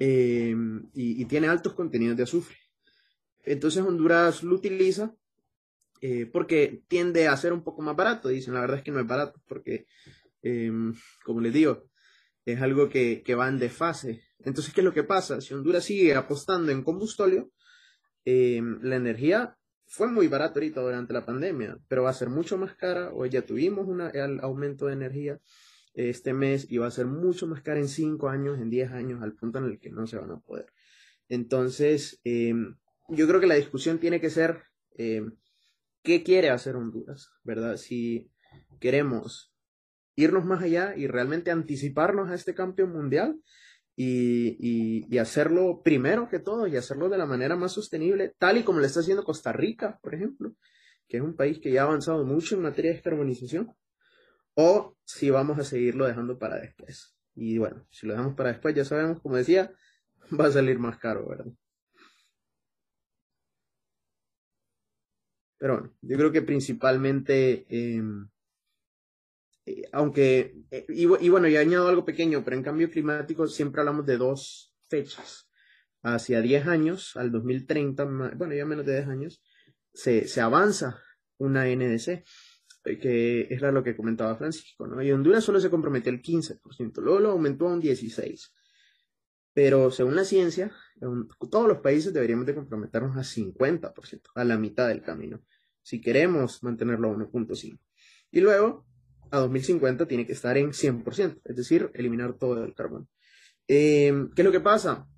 eh, 0.00 0.56
y 0.94 1.24
tiene 1.26 1.46
altos 1.46 1.74
contenidos 1.74 2.16
de 2.16 2.24
azufre. 2.24 2.56
Entonces 3.44 3.82
Honduras 3.82 4.42
lo 4.42 4.54
utiliza 4.54 5.14
eh, 6.00 6.26
porque 6.26 6.82
tiende 6.88 7.28
a 7.28 7.36
ser 7.36 7.52
un 7.52 7.62
poco 7.62 7.82
más 7.82 7.96
barato. 7.96 8.28
Dicen, 8.28 8.54
la 8.54 8.60
verdad 8.60 8.78
es 8.78 8.82
que 8.82 8.90
no 8.90 9.00
es 9.00 9.06
barato 9.06 9.40
porque, 9.46 9.86
em, 10.42 10.94
como 11.24 11.40
les 11.40 11.52
digo, 11.52 11.84
es 12.44 12.60
algo 12.60 12.88
que, 12.88 13.22
que 13.22 13.34
va 13.34 13.48
en 13.48 13.58
desfase. 13.58 14.22
Entonces, 14.40 14.72
¿qué 14.72 14.80
es 14.80 14.84
lo 14.84 14.94
que 14.94 15.04
pasa? 15.04 15.40
Si 15.40 15.52
Honduras 15.54 15.84
sigue 15.84 16.14
apostando 16.14 16.72
en 16.72 16.82
combustóleo, 16.82 17.50
em, 18.24 18.80
la 18.82 18.96
energía 18.96 19.56
fue 19.86 20.08
muy 20.08 20.28
barata 20.28 20.54
ahorita 20.54 20.80
durante 20.80 21.12
la 21.12 21.26
pandemia, 21.26 21.78
pero 21.88 22.04
va 22.04 22.10
a 22.10 22.14
ser 22.14 22.30
mucho 22.30 22.56
más 22.56 22.74
cara. 22.76 23.12
Hoy 23.12 23.28
ya 23.30 23.42
tuvimos 23.42 23.86
un 23.88 24.00
aumento 24.40 24.86
de 24.86 24.92
energía 24.94 25.40
este 25.94 26.32
mes 26.32 26.70
y 26.70 26.78
va 26.78 26.86
a 26.86 26.92
ser 26.92 27.06
mucho 27.06 27.46
más 27.46 27.62
cara 27.62 27.80
en 27.80 27.88
5 27.88 28.28
años, 28.28 28.58
en 28.60 28.70
10 28.70 28.92
años, 28.92 29.22
al 29.22 29.34
punto 29.34 29.58
en 29.58 29.64
el 29.64 29.78
que 29.80 29.90
no 29.90 30.06
se 30.06 30.16
van 30.16 30.30
a 30.30 30.38
poder. 30.38 30.66
Entonces, 31.28 32.20
eh, 32.24 32.54
yo 33.10 33.26
creo 33.28 33.40
que 33.40 33.46
la 33.46 33.54
discusión 33.54 33.98
tiene 33.98 34.20
que 34.20 34.30
ser 34.30 34.62
eh, 34.96 35.22
qué 36.02 36.22
quiere 36.22 36.50
hacer 36.50 36.76
Honduras, 36.76 37.30
¿verdad? 37.44 37.76
Si 37.76 38.30
queremos 38.78 39.52
irnos 40.16 40.44
más 40.44 40.62
allá 40.62 40.94
y 40.96 41.06
realmente 41.06 41.50
anticiparnos 41.50 42.30
a 42.30 42.34
este 42.34 42.54
campeón 42.54 42.92
mundial 42.92 43.40
y, 43.96 45.18
hacerlo 45.18 45.82
primero 45.82 46.28
que 46.28 46.38
todo 46.38 46.66
y 46.66 46.76
hacerlo 46.76 47.10
de 47.10 47.18
la 47.18 47.26
manera 47.26 47.56
más 47.56 47.72
sostenible, 47.72 48.34
tal 48.38 48.56
y 48.56 48.62
como 48.62 48.80
lo 48.80 48.86
está 48.86 49.00
haciendo 49.00 49.24
Costa 49.24 49.52
Rica, 49.52 49.98
por 50.02 50.14
ejemplo, 50.14 50.54
que 51.06 51.18
es 51.18 51.22
un 51.22 51.36
país 51.36 51.58
que 51.58 51.70
ya 51.70 51.82
ha 51.82 51.84
avanzado 51.84 52.24
mucho 52.24 52.54
en 52.54 52.62
materia 52.62 52.90
de 52.90 52.94
descarbonización, 52.94 53.74
o 54.54 54.96
si 55.04 55.28
vamos 55.28 55.58
a 55.58 55.64
seguirlo 55.64 56.06
dejando 56.06 56.38
para 56.38 56.58
después. 56.58 57.14
Y 57.34 57.58
bueno, 57.58 57.86
si 57.90 58.06
lo 58.06 58.14
dejamos 58.14 58.34
para 58.34 58.50
después, 58.50 58.74
ya 58.74 58.84
sabemos, 58.84 59.20
como 59.20 59.36
decía, 59.36 59.72
va 60.40 60.46
a 60.46 60.52
salir 60.52 60.78
más 60.78 60.98
caro, 60.98 61.28
¿verdad? 61.28 61.52
Pero 65.60 65.74
bueno, 65.74 65.94
yo 66.00 66.16
creo 66.16 66.32
que 66.32 66.42
principalmente 66.42 67.66
em, 67.68 68.26
eh, 69.66 69.82
aunque, 69.92 70.56
eh, 70.70 70.86
y, 70.88 71.06
bueno, 71.06 71.48
y 71.48 71.56
añado 71.56 71.88
algo 71.88 72.04
pequeño, 72.04 72.42
pero 72.44 72.56
en 72.56 72.62
cambio 72.62 72.90
climático 72.90 73.46
siempre 73.46 73.80
hablamos 73.80 74.06
de 74.06 74.16
dos 74.16 74.74
fechas. 74.88 75.48
Hacia 76.02 76.40
10 76.40 76.66
años, 76.66 77.16
al 77.16 77.30
2030, 77.30 78.04
bueno, 78.36 78.54
ya 78.54 78.64
menos 78.64 78.86
de 78.86 78.94
10 78.94 79.08
años, 79.08 79.42
se, 79.92 80.26
se 80.26 80.40
avanza 80.40 81.02
una 81.36 81.66
NDC, 81.66 82.24
eh, 82.84 82.98
que 82.98 83.42
es 83.50 83.60
lo 83.60 83.84
que 83.84 83.96
comentaba 83.96 84.36
Francisco, 84.36 84.86
¿no? 84.86 85.02
Y 85.02 85.12
Honduras 85.12 85.44
solo 85.44 85.60
se 85.60 85.70
comprometió 85.70 86.10
el 86.10 86.22
15%, 86.22 87.02
luego 87.02 87.20
lo 87.20 87.30
aumentó 87.32 87.68
a 87.68 87.74
un 87.74 87.82
16%. 87.82 88.50
Pero 89.52 89.90
según 89.90 90.16
la 90.16 90.24
ciencia, 90.24 90.70
todos 91.50 91.68
los 91.68 91.78
países 91.78 92.12
deberíamos 92.12 92.46
de 92.46 92.54
comprometernos 92.54 93.16
a 93.16 93.20
50%, 93.20 94.22
a 94.34 94.44
la 94.44 94.58
mitad 94.58 94.88
del 94.88 95.02
camino, 95.02 95.42
si 95.82 96.00
queremos 96.00 96.62
mantenerlo 96.62 97.10
a 97.10 97.16
1.5. 97.16 97.78
Y 98.30 98.40
luego, 98.40 98.86
a 99.30 99.38
2050 99.38 100.06
tiene 100.06 100.26
que 100.26 100.32
estar 100.32 100.56
en 100.56 100.70
100%, 100.70 101.40
es 101.44 101.56
decir, 101.56 101.90
eliminar 101.94 102.34
todo 102.34 102.64
el 102.64 102.74
carbón. 102.74 103.08
Em, 103.66 104.30
¿Qué 104.32 104.42
es 104.42 104.46
lo 104.46 104.52
que 104.52 104.60
pasa? 104.60 105.08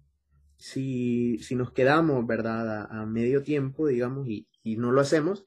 Si, 0.56 1.38
si 1.38 1.54
nos 1.54 1.72
quedamos, 1.72 2.26
¿verdad?, 2.26 2.86
a, 2.90 3.06
medio 3.06 3.42
tiempo, 3.42 3.86
digamos, 3.86 4.28
y, 4.28 4.48
y, 4.62 4.76
no 4.76 4.92
lo 4.92 5.00
hacemos, 5.00 5.46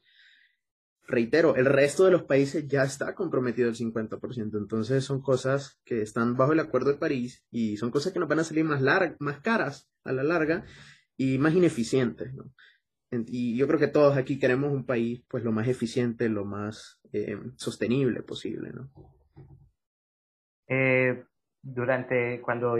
reitero, 1.06 1.56
el 1.56 1.66
resto 1.66 2.04
de 2.04 2.10
los 2.10 2.24
países 2.24 2.66
ya 2.68 2.82
está 2.82 3.14
comprometido 3.14 3.68
el 3.68 3.76
50%. 3.76 4.58
Entonces 4.58 5.04
son 5.04 5.22
cosas 5.22 5.80
que 5.84 6.02
están 6.02 6.36
bajo 6.36 6.52
el 6.52 6.60
Acuerdo 6.60 6.92
de 6.92 6.98
París 6.98 7.44
y 7.50 7.76
son 7.76 7.90
cosas 7.90 8.12
que 8.12 8.18
nos 8.18 8.28
van 8.28 8.40
a 8.40 8.44
salir 8.44 8.64
más, 8.64 8.82
más 9.18 9.40
caras 9.40 9.90
a 10.04 10.12
la 10.12 10.22
larga 10.22 10.64
y 11.16 11.38
más 11.38 11.54
ineficientes. 11.54 12.32
Y 13.10 13.56
yo 13.56 13.66
creo 13.66 13.78
que 13.78 13.88
todos 13.88 14.16
aquí 14.16 14.38
queremos 14.38 14.72
un 14.72 14.84
país 14.84 15.24
pues 15.28 15.44
lo 15.44 15.52
más 15.52 15.68
eficiente, 15.68 16.28
lo 16.28 16.44
más 16.44 17.00
eh, 17.12 17.38
sostenible 17.56 18.22
posible. 18.22 18.72
Eh, 20.68 21.24
durante 21.62 22.40
cuando 22.42 22.76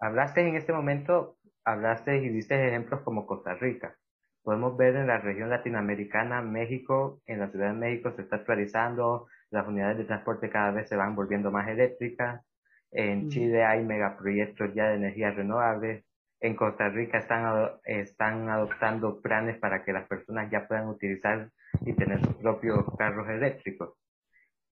hablaste 0.00 0.46
en 0.46 0.56
este 0.56 0.72
momento, 0.72 1.38
hablaste 1.64 2.18
y 2.18 2.28
diste 2.28 2.68
ejemplos 2.68 3.00
como 3.02 3.26
Costa 3.26 3.54
Rica 3.54 3.96
podemos 4.42 4.76
ver 4.76 4.96
en 4.96 5.06
la 5.06 5.18
región 5.18 5.50
latinoamericana, 5.50 6.42
México, 6.42 7.20
en 7.26 7.40
la 7.40 7.48
Ciudad 7.50 7.68
de 7.68 7.78
México 7.78 8.12
se 8.16 8.22
está 8.22 8.36
actualizando, 8.36 9.26
las 9.50 9.66
unidades 9.66 9.98
de 9.98 10.04
transporte 10.04 10.50
cada 10.50 10.70
vez 10.70 10.88
se 10.88 10.96
van 10.96 11.14
volviendo 11.14 11.50
más 11.50 11.68
eléctricas, 11.68 12.44
en 12.90 13.26
mm. 13.26 13.28
Chile 13.28 13.64
hay 13.64 13.84
megaproyectos 13.84 14.74
ya 14.74 14.88
de 14.88 14.96
energías 14.96 15.34
renovables, 15.36 16.04
en 16.40 16.54
Costa 16.54 16.88
Rica 16.88 17.18
están, 17.18 17.70
están 17.84 18.48
adoptando 18.48 19.20
planes 19.20 19.58
para 19.58 19.84
que 19.84 19.92
las 19.92 20.06
personas 20.06 20.50
ya 20.50 20.68
puedan 20.68 20.88
utilizar 20.88 21.50
y 21.80 21.92
tener 21.94 22.20
sus 22.24 22.34
propios 22.36 22.84
carros 22.96 23.28
eléctricos. 23.28 23.94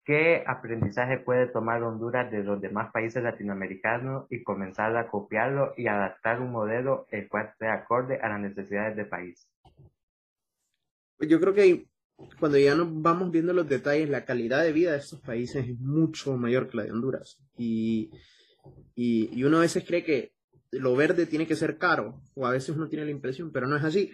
¿Qué 0.07 0.45
aprendizaje 0.47 1.19
puede 1.19 1.49
tomar 1.49 1.83
Honduras 1.83 2.31
de 2.31 2.45
los 2.45 2.61
demás 2.61 2.93
países 2.93 3.25
latinoamericanos 3.25 4.27
y 4.31 4.45
comenzar 4.45 4.97
a 4.97 5.09
copiarlo 5.09 5.75
y 5.77 5.89
adaptar 5.89 6.41
un 6.41 6.53
modelo 6.53 7.09
el 7.11 7.29
cual 7.29 7.53
sea 7.59 7.75
acorde 7.75 8.21
a 8.21 8.29
las 8.29 8.41
necesidades 8.41 8.97
del 8.97 9.09
país? 9.09 9.49
yo 11.19 11.41
creo 11.41 11.55
que 11.55 11.89
cuando 12.39 12.57
ya 12.57 12.77
nos 12.77 13.03
vamos 13.03 13.33
viendo 13.33 13.53
los 13.53 13.69
detalles, 13.69 14.09
la 14.09 14.25
calidad 14.25 14.63
de 14.63 14.73
vida 14.73 14.93
de 14.93 14.99
estos 14.99 15.21
países 15.23 15.67
es 15.67 15.81
mucho 15.81 16.37
mayor 16.37 16.69
que 16.69 16.77
la 16.77 16.85
de 16.85 16.93
Honduras. 16.93 17.43
Y, 17.59 18.13
y, 18.95 19.43
uno 19.43 19.59
a 19.59 19.63
veces 19.63 19.85
cree 19.85 20.05
que 20.05 20.35
lo 20.71 20.95
verde 20.95 21.27
tiene 21.27 21.49
que 21.49 21.57
ser 21.57 21.79
caro, 21.79 22.23
o 22.35 22.47
a 22.47 22.53
veces 22.53 22.77
uno 22.77 22.89
tiene 22.89 23.07
la 23.07 23.11
impresión, 23.11 23.51
pero 23.51 23.67
no 23.67 23.77
es 23.77 23.83
así. 23.83 24.13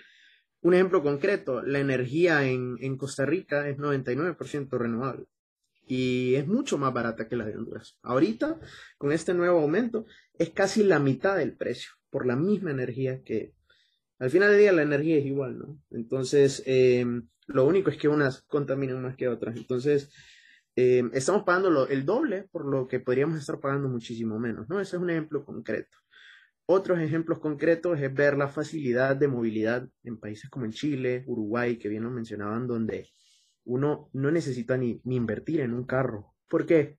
Un 0.62 0.72
ejemplo 0.72 1.02
concreto, 1.02 1.60
la 1.60 1.80
energía 1.80 2.46
en, 2.46 2.76
en 2.80 2.96
Costa 2.96 3.26
Rica 3.26 3.68
es 3.68 3.76
99% 3.76 4.70
renovable 4.78 5.26
y 5.86 6.34
es 6.36 6.46
mucho 6.46 6.78
más 6.78 6.92
barata 6.92 7.28
que 7.28 7.36
la 7.36 7.44
de 7.44 7.56
Honduras. 7.56 7.98
Ahorita, 8.02 8.58
con 8.98 9.12
este 9.12 9.34
nuevo 9.34 9.60
aumento, 9.60 10.06
es 10.38 10.50
casi 10.50 10.82
la 10.84 10.98
mitad 10.98 11.36
del 11.36 11.56
precio 11.56 11.92
por 12.10 12.26
la 12.26 12.36
misma 12.36 12.70
energía 12.70 13.22
que, 13.22 13.54
al 14.18 14.30
final 14.30 14.50
del 14.50 14.60
día 14.60 14.72
la 14.72 14.82
energía 14.82 15.16
es 15.18 15.26
igual, 15.26 15.58
¿no? 15.58 15.78
Entonces, 15.90 16.62
em, 16.66 17.28
lo 17.46 17.66
único 17.66 17.90
es 17.90 17.96
que 17.96 18.08
unas 18.08 18.42
contaminan 18.42 19.02
más 19.02 19.16
que 19.16 19.28
otras. 19.28 19.56
Entonces, 19.56 20.12
em, 20.76 21.10
estamos 21.12 21.42
pagando 21.44 21.88
el 21.88 22.06
doble 22.06 22.48
por 22.52 22.64
lo 22.66 22.86
que 22.86 23.00
podríamos 23.00 23.38
estar 23.38 23.60
pagando 23.60 23.88
muchísimo 23.88 24.38
menos, 24.38 24.68
¿no? 24.68 24.80
Ese 24.80 24.96
es 24.96 25.02
un 25.02 25.10
ejemplo 25.10 25.44
concreto. 25.44 25.98
Otros 26.66 27.00
ejemplos 27.00 27.40
concretos 27.40 28.00
es 28.00 28.14
ver 28.14 28.38
la 28.38 28.48
facilidad 28.48 29.16
de 29.16 29.28
movilidad 29.28 29.88
en 30.04 30.18
países 30.18 30.48
como 30.48 30.64
en 30.64 30.72
Chile, 30.72 31.24
Uruguay, 31.26 31.76
que 31.76 31.88
bien 31.88 32.04
lo 32.04 32.10
mencionaban, 32.10 32.66
donde 32.66 33.10
uno 33.64 34.10
no 34.12 34.30
necesita 34.30 34.76
ni, 34.76 35.00
invertir 35.04 35.60
en 35.60 35.72
un 35.72 35.84
carro. 35.84 36.34
¿Por 36.48 36.66
qué? 36.66 36.98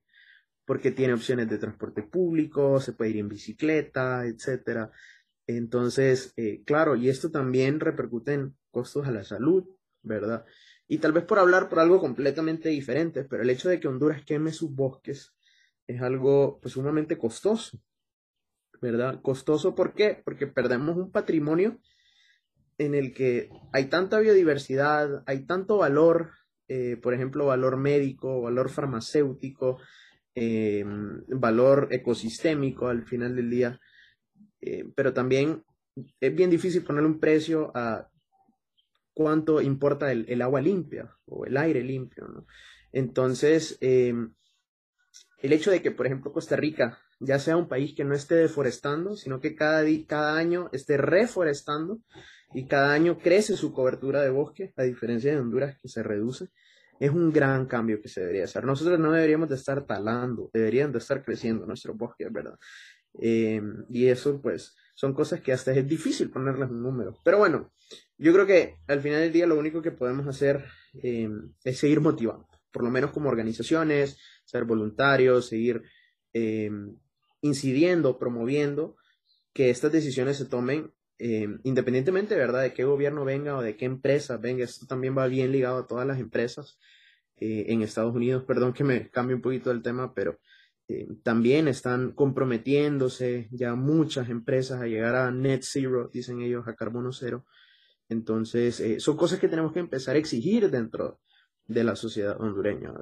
Porque 0.64 0.90
tiene 0.90 1.14
opciones 1.14 1.48
de 1.48 1.58
transporte 1.58 2.02
público, 2.02 2.80
se 2.80 2.92
puede 2.92 3.10
ir 3.10 3.18
en 3.18 3.28
bicicleta, 3.28 4.26
etcétera. 4.26 4.90
Entonces, 5.46 6.32
eh, 6.36 6.62
claro, 6.64 6.96
y 6.96 7.08
esto 7.08 7.30
también 7.30 7.80
repercute 7.80 8.34
en 8.34 8.56
costos 8.70 9.06
a 9.06 9.10
la 9.10 9.24
salud, 9.24 9.64
¿verdad? 10.02 10.44
Y 10.86 10.98
tal 10.98 11.12
vez 11.12 11.24
por 11.24 11.38
hablar 11.38 11.68
por 11.68 11.80
algo 11.80 12.00
completamente 12.00 12.68
diferente, 12.70 13.24
pero 13.24 13.42
el 13.42 13.50
hecho 13.50 13.68
de 13.68 13.80
que 13.80 13.88
Honduras 13.88 14.24
queme 14.24 14.52
sus 14.52 14.74
bosques 14.74 15.34
es 15.86 16.00
algo 16.00 16.60
pues, 16.60 16.74
sumamente 16.74 17.18
costoso, 17.18 17.78
¿verdad? 18.80 19.20
Costoso, 19.22 19.74
¿por 19.74 19.94
qué? 19.94 20.22
Porque 20.24 20.46
perdemos 20.46 20.96
un 20.96 21.10
patrimonio 21.10 21.78
en 22.78 22.94
el 22.94 23.14
que 23.14 23.50
hay 23.72 23.86
tanta 23.86 24.18
biodiversidad, 24.18 25.22
hay 25.26 25.46
tanto 25.46 25.78
valor, 25.78 26.32
eh, 26.68 26.96
por 26.96 27.14
ejemplo, 27.14 27.46
valor 27.46 27.76
médico, 27.76 28.42
valor 28.42 28.70
farmacéutico, 28.70 29.78
eh, 30.34 30.84
valor 31.28 31.88
ecosistémico 31.90 32.88
al 32.88 33.04
final 33.04 33.36
del 33.36 33.50
día, 33.50 33.80
eh, 34.60 34.84
pero 34.96 35.12
también 35.12 35.62
es 36.20 36.34
bien 36.34 36.50
difícil 36.50 36.82
ponerle 36.82 37.08
un 37.08 37.20
precio 37.20 37.70
a 37.74 38.08
cuánto 39.12 39.60
importa 39.60 40.10
el, 40.10 40.42
agua 40.42 40.60
limpia 40.60 41.14
o 41.26 41.44
el 41.46 41.56
aire 41.56 41.82
limpio, 41.84 42.26
¿no? 42.26 42.46
Entonces, 42.92 43.78
em, 43.80 44.34
el 45.42 45.52
hecho 45.52 45.70
de 45.70 45.82
que, 45.82 45.90
por 45.90 46.06
ejemplo, 46.06 46.32
Costa 46.32 46.56
Rica 46.56 46.98
ya 47.20 47.38
sea 47.38 47.56
un 47.56 47.68
país 47.68 47.94
que 47.94 48.04
no 48.04 48.14
esté 48.14 48.34
deforestando, 48.34 49.16
sino 49.16 49.40
que 49.40 49.54
cada, 49.54 49.84
cada 50.06 50.36
año 50.36 50.68
esté 50.72 50.96
reforestando 50.96 52.00
y 52.52 52.66
cada 52.66 52.92
año 52.92 53.18
crece 53.18 53.56
su 53.56 53.72
cobertura 53.72 54.22
de 54.22 54.30
bosque, 54.30 54.72
a 54.76 54.82
diferencia 54.82 55.32
de 55.32 55.40
Honduras 55.40 55.76
que 55.80 55.88
se 55.88 56.02
reduce, 56.02 56.48
es 57.00 57.10
un 57.10 57.32
gran 57.32 57.66
cambio 57.66 58.00
que 58.00 58.08
se 58.08 58.20
debería 58.20 58.44
hacer. 58.44 58.64
Nosotros 58.64 58.98
no 58.98 59.12
deberíamos 59.12 59.48
de 59.48 59.56
estar 59.56 59.84
talando, 59.86 60.50
deberían 60.52 60.92
de 60.92 60.98
estar 60.98 61.24
creciendo 61.24 61.66
nuestros 61.66 61.96
bosques, 61.96 62.32
¿verdad? 62.32 62.56
Eh, 63.20 63.60
y 63.90 64.06
eso, 64.06 64.40
pues, 64.40 64.74
son 64.94 65.12
cosas 65.12 65.40
que 65.40 65.52
hasta 65.52 65.72
es 65.72 65.86
difícil 65.86 66.30
ponerles 66.30 66.70
un 66.70 66.82
número. 66.82 67.16
Pero 67.24 67.38
bueno, 67.38 67.72
yo 68.16 68.32
creo 68.32 68.46
que 68.46 68.76
al 68.86 69.00
final 69.00 69.20
del 69.20 69.32
día 69.32 69.46
lo 69.46 69.58
único 69.58 69.82
que 69.82 69.90
podemos 69.90 70.26
hacer 70.26 70.64
eh, 71.02 71.28
es 71.64 71.78
seguir 71.78 72.00
motivando, 72.00 72.46
por 72.72 72.84
lo 72.84 72.90
menos 72.90 73.10
como 73.10 73.28
organizaciones, 73.28 74.18
ser 74.44 74.64
voluntarios, 74.64 75.46
seguir 75.46 75.82
eh, 76.32 76.70
incidiendo, 77.40 78.18
promoviendo 78.18 78.96
que 79.52 79.70
estas 79.70 79.92
decisiones 79.92 80.36
se 80.36 80.46
tomen 80.46 80.92
independientemente, 81.16 82.34
¿verdad?, 82.34 82.62
de 82.62 82.74
qué 82.74 82.84
gobierno 82.84 83.24
venga 83.24 83.56
o 83.56 83.62
de 83.62 83.76
qué 83.76 83.86
empresa 83.86 84.36
venga. 84.36 84.64
Esto 84.64 84.84
también 84.86 85.16
va 85.16 85.26
bien 85.26 85.52
ligado 85.52 85.78
a 85.78 85.86
todas 85.86 86.06
las 86.06 86.18
empresas 86.18 86.78
en 87.36 87.80
Estados 87.80 88.14
Unidos. 88.14 88.44
Perdón 88.44 88.74
que 88.74 88.84
me 88.84 89.08
cambie 89.08 89.36
un 89.36 89.40
poquito 89.40 89.70
el 89.70 89.80
tema, 89.80 90.12
pero 90.12 90.38
eh, 90.86 91.08
también 91.22 91.66
están 91.66 92.12
comprometiéndose 92.12 93.48
ya 93.50 93.74
muchas 93.74 94.28
empresas 94.28 94.82
a 94.82 94.86
llegar 94.86 95.14
a 95.14 95.30
net 95.30 95.62
zero, 95.62 96.10
dicen 96.12 96.42
ellos, 96.42 96.68
a 96.68 96.76
carbono 96.76 97.12
cero. 97.12 97.46
Entonces, 98.08 98.80
eh, 98.80 99.00
son 99.00 99.16
cosas 99.16 99.38
que 99.38 99.48
tenemos 99.48 99.72
que 99.72 99.80
empezar 99.80 100.16
a 100.16 100.18
exigir 100.18 100.70
dentro 100.70 101.20
de 101.66 101.84
la 101.84 101.96
sociedad 101.96 102.38
hondureña. 102.38 102.92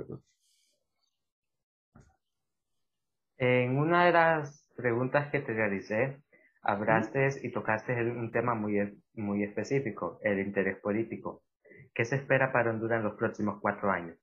En 3.44 3.76
una 3.76 4.06
de 4.06 4.12
las 4.12 4.64
preguntas 4.76 5.28
que 5.32 5.40
te 5.40 5.52
realicé, 5.52 6.22
hablaste 6.62 7.40
y 7.42 7.50
tocaste 7.50 7.92
un 7.92 8.30
tema 8.30 8.54
muy, 8.54 9.02
muy 9.14 9.42
específico, 9.42 10.20
el 10.22 10.38
interés 10.38 10.78
político. 10.78 11.42
¿Qué 11.92 12.04
se 12.04 12.14
espera 12.14 12.52
para 12.52 12.70
Honduras 12.70 12.98
en 12.98 13.04
los 13.06 13.16
próximos 13.16 13.58
cuatro 13.60 13.90
años 13.90 14.16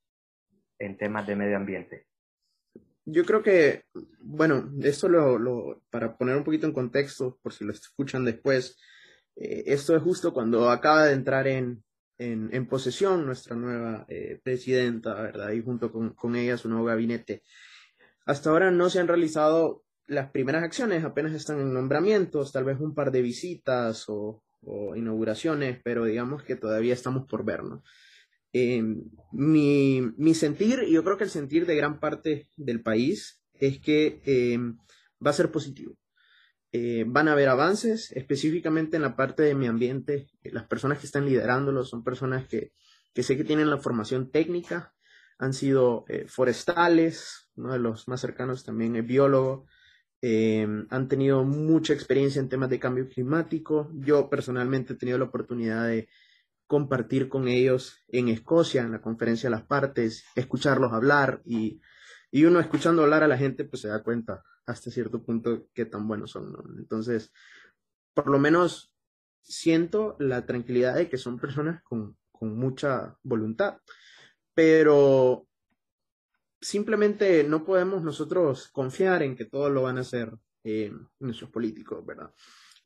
en 0.80 0.98
temas 0.98 1.28
de 1.28 1.36
medio 1.36 1.58
ambiente? 1.58 2.06
yo 3.04 3.26
creo 3.26 3.44
que, 3.44 3.84
bueno, 4.22 4.72
esto 4.84 5.10
lo, 5.10 5.82
para 5.90 6.16
poner 6.16 6.38
un 6.38 6.46
poquito 6.46 6.66
en 6.66 6.74
contexto, 6.74 7.40
por 7.42 7.52
si 7.52 7.66
lo 7.66 7.74
escuchan 7.74 8.24
después, 8.24 8.78
eh, 9.36 9.64
esto 9.66 9.98
es 9.98 10.02
justo 10.02 10.32
cuando 10.32 10.70
acaba 10.70 11.08
de 11.08 11.14
entrar 11.14 11.46
en, 11.48 11.84
en, 12.20 12.68
posesión 12.68 13.26
nuestra 13.26 13.56
nueva 13.58 14.06
eh, 14.08 14.40
presidenta, 14.42 15.14
¿verdad? 15.16 15.52
Y 15.52 15.62
junto 15.62 15.92
con, 15.92 16.14
con, 16.14 16.38
ella 16.38 16.56
su 16.56 16.70
nuevo 16.70 16.86
gabinete. 16.86 17.44
Hasta 18.30 18.52
ahora 18.52 18.70
no 18.70 18.92
se 18.92 19.00
han 19.00 19.08
realizado 19.08 19.84
las 20.06 20.30
primeras 20.30 20.64
acciones, 20.64 21.04
apenas 21.04 21.34
están 21.34 21.60
en 21.60 21.74
nombramientos, 21.74 22.52
tal 22.52 22.64
vez 22.64 22.80
un 22.80 22.94
par 22.94 23.10
de 23.10 23.24
visitas 23.24 24.06
o, 24.08 24.44
inauguraciones, 24.96 25.80
pero 25.84 26.06
digamos 26.06 26.44
que 26.44 26.56
todavía 26.56 26.94
estamos 26.94 27.26
por 27.26 27.44
ver, 27.44 27.64
¿no? 27.64 27.82
Em, 28.54 29.02
mi, 29.32 30.36
sentir, 30.36 30.84
y 30.86 30.92
yo 30.92 31.04
creo 31.04 31.18
que 31.18 31.24
el 31.24 31.32
sentir 31.32 31.66
de 31.66 31.76
gran 31.76 32.00
parte 32.00 32.52
del 32.56 32.84
país, 32.84 33.42
es 33.56 33.80
que 33.80 34.22
em, 34.26 34.78
va 35.26 35.32
a 35.32 35.40
ser 35.40 35.50
positivo. 35.50 35.98
Eh, 36.72 37.06
van 37.08 37.30
a 37.30 37.32
haber 37.32 37.50
avances, 37.50 38.12
específicamente 38.12 38.98
en 38.98 39.02
la 39.02 39.16
parte 39.16 39.42
de 39.42 39.56
mi 39.56 39.66
ambiente. 39.66 40.28
Las 40.44 40.68
personas 40.68 41.00
que 41.00 41.08
están 41.08 41.26
liderándolo 41.26 41.84
son 41.84 42.04
personas 42.04 42.48
que 42.48 42.74
sé 43.24 43.36
que 43.36 43.44
tienen 43.44 43.72
la 43.72 43.80
formación 43.80 44.30
técnica, 44.30 44.94
han 45.40 45.54
sido 45.54 46.06
eh, 46.10 46.26
forestales, 46.28 47.50
uno 47.56 47.74
de 47.74 47.80
los 47.80 48.08
más 48.08 48.22
cercanos 48.22 48.66
también 48.66 48.96
es 48.98 49.08
biólogo, 49.08 49.66
em, 50.22 50.86
han 50.90 51.08
tenido 51.08 51.44
mucha 51.46 51.94
experiencia 51.94 52.42
en 52.42 52.50
temas 52.50 52.70
de 52.70 52.80
cambio 52.80 53.08
climático. 53.08 53.90
Yo 53.96 54.30
personalmente 54.30 54.94
he 54.94 54.98
tenido 54.98 55.18
la 55.18 55.26
oportunidad 55.26 55.88
de 55.88 56.10
compartir 56.68 57.30
con 57.30 57.48
ellos 57.48 58.04
en 58.10 58.28
Escocia, 58.28 58.82
en 58.82 58.92
la 58.92 59.02
conferencia 59.02 59.50
de 59.50 59.56
las 59.56 59.66
partes, 59.66 60.26
escucharlos 60.36 60.92
hablar 60.94 61.42
y, 61.46 61.82
y 62.32 62.44
uno 62.44 62.60
escuchando 62.60 63.02
hablar 63.04 63.24
a 63.24 63.28
la 63.28 63.38
gente 63.38 63.64
pues 63.64 63.82
se 63.82 63.88
da 63.88 64.04
cuenta 64.04 64.44
hasta 64.66 64.92
cierto 64.92 65.24
punto 65.24 65.68
qué 65.74 65.86
tan 65.86 66.08
buenos 66.08 66.32
son. 66.32 66.54
Entonces, 66.78 67.32
por 68.14 68.28
lo 68.28 68.40
menos 68.40 68.94
siento 69.42 70.16
la 70.20 70.46
tranquilidad 70.46 70.96
de 70.96 71.10
que 71.10 71.18
son 71.18 71.40
personas 71.40 71.82
con, 71.84 72.18
con 72.32 72.56
mucha 72.58 73.18
voluntad, 73.24 73.78
pero 74.60 75.48
simplemente 76.60 77.46
no 77.46 77.64
podemos 77.64 78.04
nosotros 78.04 78.68
confiar 78.74 79.24
en 79.24 79.38
que 79.38 79.46
todo 79.46 79.70
lo 79.70 79.84
van 79.84 79.98
a 79.98 80.02
hacer 80.02 80.34
eh, 80.66 80.92
nuestros 81.18 81.50
políticos, 81.50 82.06
¿verdad? 82.06 82.34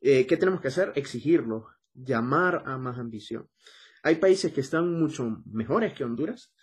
Eh, 0.00 0.24
¿Qué 0.24 0.36
tenemos 0.36 0.60
que 0.60 0.68
hacer? 0.68 0.92
Exigirlo, 0.94 1.66
llamar 1.92 2.62
a 2.66 2.78
más 2.78 2.96
ambición. 3.00 3.48
Hay 4.04 4.14
países 4.14 4.52
que 4.52 4.60
están 4.60 4.88
mucho 5.00 5.42
mejores 5.46 5.94
que 5.94 6.04
Honduras, 6.04 6.54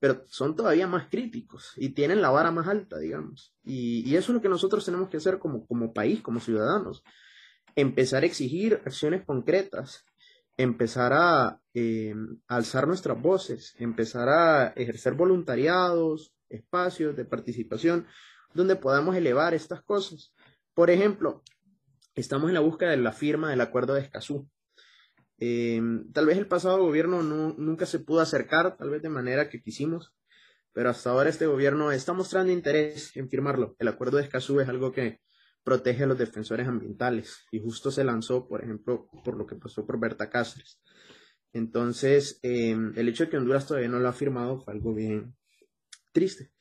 pero 0.00 0.24
son 0.26 0.56
todavía 0.56 0.88
más 0.88 1.06
críticos 1.10 1.72
y 1.76 1.90
tienen 1.90 2.20
la 2.20 2.30
vara 2.30 2.50
más 2.50 2.66
alta, 2.66 2.98
digamos. 2.98 3.54
Y, 3.62 4.16
eso 4.16 4.32
es 4.32 4.34
lo 4.34 4.42
que 4.42 4.48
nosotros 4.48 4.84
tenemos 4.84 5.08
que 5.10 5.18
hacer 5.18 5.38
como, 5.38 5.64
como 5.64 5.92
país, 5.92 6.22
como 6.22 6.40
ciudadanos. 6.40 7.04
Empezar 7.76 8.24
a 8.24 8.26
exigir 8.26 8.82
acciones 8.84 9.24
concretas, 9.24 10.04
empezar 10.56 11.12
a 11.12 11.60
eh, 11.74 12.14
alzar 12.48 12.86
nuestras 12.86 13.20
voces, 13.20 13.74
empezar 13.78 14.28
a 14.28 14.68
ejercer 14.76 15.14
voluntariados, 15.14 16.34
espacios 16.48 17.16
de 17.16 17.24
participación, 17.24 18.06
donde 18.54 18.76
podamos 18.76 19.16
elevar 19.16 19.54
estas 19.54 19.82
cosas. 19.82 20.32
Por 20.74 20.90
ejemplo, 20.90 21.42
estamos 22.14 22.48
en 22.48 22.54
la 22.54 22.60
búsqueda 22.60 22.90
de 22.90 22.96
la 22.96 23.12
firma 23.12 23.50
del 23.50 23.60
acuerdo 23.60 23.94
de 23.94 24.00
Escazú. 24.00 24.48
Eh, 25.38 25.82
tal 26.14 26.26
vez 26.26 26.38
el 26.38 26.48
pasado 26.48 26.78
gobierno 26.78 27.22
no, 27.22 27.54
nunca 27.58 27.84
se 27.84 27.98
pudo 27.98 28.20
acercar, 28.20 28.76
tal 28.78 28.90
vez 28.90 29.02
de 29.02 29.10
manera 29.10 29.50
que 29.50 29.60
quisimos, 29.60 30.14
pero 30.72 30.88
hasta 30.88 31.10
ahora 31.10 31.28
este 31.28 31.46
gobierno 31.46 31.92
está 31.92 32.14
mostrando 32.14 32.52
interés 32.52 33.14
en 33.16 33.28
firmarlo. 33.28 33.76
El 33.78 33.88
acuerdo 33.88 34.16
de 34.16 34.22
Escazú 34.22 34.60
es 34.60 34.68
algo 34.68 34.92
que 34.92 35.20
protege 35.66 36.04
a 36.04 36.06
los 36.06 36.16
defensores 36.16 36.68
ambientales 36.68 37.44
y 37.50 37.58
justo 37.58 37.90
se 37.90 38.04
lanzó, 38.04 38.46
por 38.46 38.62
ejemplo, 38.62 39.08
por 39.24 39.36
lo 39.36 39.48
que 39.48 39.56
pasó 39.56 39.84
por 39.84 39.98
Berta 39.98 40.30
Cáceres. 40.30 40.80
Entonces, 41.52 42.38
eh, 42.44 42.76
el 42.94 43.08
hecho 43.08 43.24
de 43.24 43.30
que 43.30 43.36
Honduras 43.36 43.66
todavía 43.66 43.88
no 43.88 43.98
lo 43.98 44.08
ha 44.08 44.12
firmado 44.12 44.60
fue 44.60 44.74
algo 44.74 44.94
bien 44.94 45.34
triste. 46.12 46.52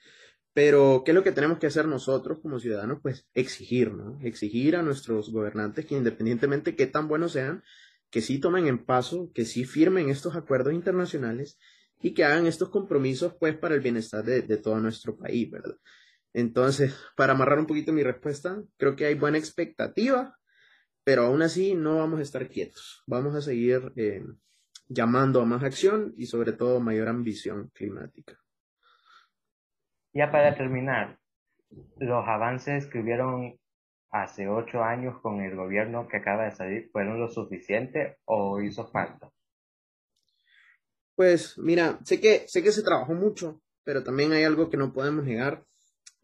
Pero, 0.54 1.04
¿qué 1.06 1.12
es 1.12 1.16
lo 1.16 1.22
que 1.22 1.32
tenemos 1.32 1.60
que 1.60 1.68
hacer 1.68 1.88
nosotros 1.88 2.40
como 2.42 2.60
ciudadanos? 2.60 2.98
Pues 3.04 3.28
exigir, 3.36 3.94
¿no? 3.94 4.18
Exigir 4.22 4.76
a 4.76 4.82
nuestros 4.82 5.32
gobernantes 5.32 5.86
que 5.86 5.96
independientemente 5.96 6.76
qué 6.76 6.88
tan 6.88 7.08
buenos 7.08 7.34
sean, 7.34 7.62
que 8.10 8.22
sí 8.22 8.40
tomen 8.40 8.66
en 8.66 8.86
paso, 8.86 9.32
que 9.36 9.46
sí 9.46 9.66
firmen 9.66 10.10
estos 10.10 10.36
acuerdos 10.36 10.74
internacionales 10.74 11.60
y 12.02 12.16
que 12.16 12.24
hagan 12.24 12.48
estos 12.48 12.70
compromisos 12.70 13.36
pues 13.40 13.56
para 13.56 13.76
el 13.76 13.82
bienestar 13.82 14.24
de, 14.26 14.58
todo 14.58 14.80
nuestro 14.80 15.16
país, 15.16 15.52
¿verdad? 15.52 15.76
Entonces, 16.38 16.94
para 17.16 17.32
amarrar 17.32 17.60
un 17.60 17.66
poquito 17.66 17.94
mi 17.94 18.04
respuesta, 18.04 18.62
creo 18.76 18.98
que 18.98 19.06
hay 19.06 19.16
buena 19.16 19.38
expectativa, 19.38 20.38
pero 21.06 21.24
aún 21.24 21.42
así 21.42 21.76
no 21.76 22.00
vamos 22.00 22.20
a 22.20 22.24
estar 22.24 22.50
quietos. 22.50 23.02
Vamos 23.08 23.36
a 23.36 23.42
seguir 23.42 23.94
eh, 23.96 24.22
llamando 24.90 25.42
a 25.42 25.46
más 25.46 25.64
acción 25.64 26.14
y 26.18 26.26
sobre 26.26 26.52
todo 26.52 26.82
mayor 26.82 27.08
ambición 27.08 27.72
climática. 27.74 28.38
Ya 30.14 30.30
para 30.30 30.58
terminar, 30.58 31.20
los 32.00 32.28
avances 32.28 32.86
que 32.88 33.00
hubieron 33.00 33.58
hace 34.12 34.50
ocho 34.50 34.84
años 34.84 35.22
con 35.22 35.40
el 35.40 35.56
gobierno 35.56 36.06
que 36.10 36.18
acaba 36.18 36.44
de 36.44 36.52
salir 36.52 36.90
fueron 36.92 37.18
lo 37.18 37.30
suficiente 37.30 38.18
o 38.26 38.60
hizo 38.60 38.86
falta? 38.88 39.32
Pues 41.16 41.58
mira, 41.58 41.98
sé 42.04 42.20
que, 42.20 42.44
sé 42.48 42.62
que 42.62 42.74
se 42.74 42.84
trabajó 42.84 43.14
mucho, 43.14 43.62
pero 43.86 44.04
también 44.04 44.34
hay 44.34 44.44
algo 44.44 44.70
que 44.70 44.76
no 44.76 44.92
podemos 44.92 45.24
negar 45.24 45.64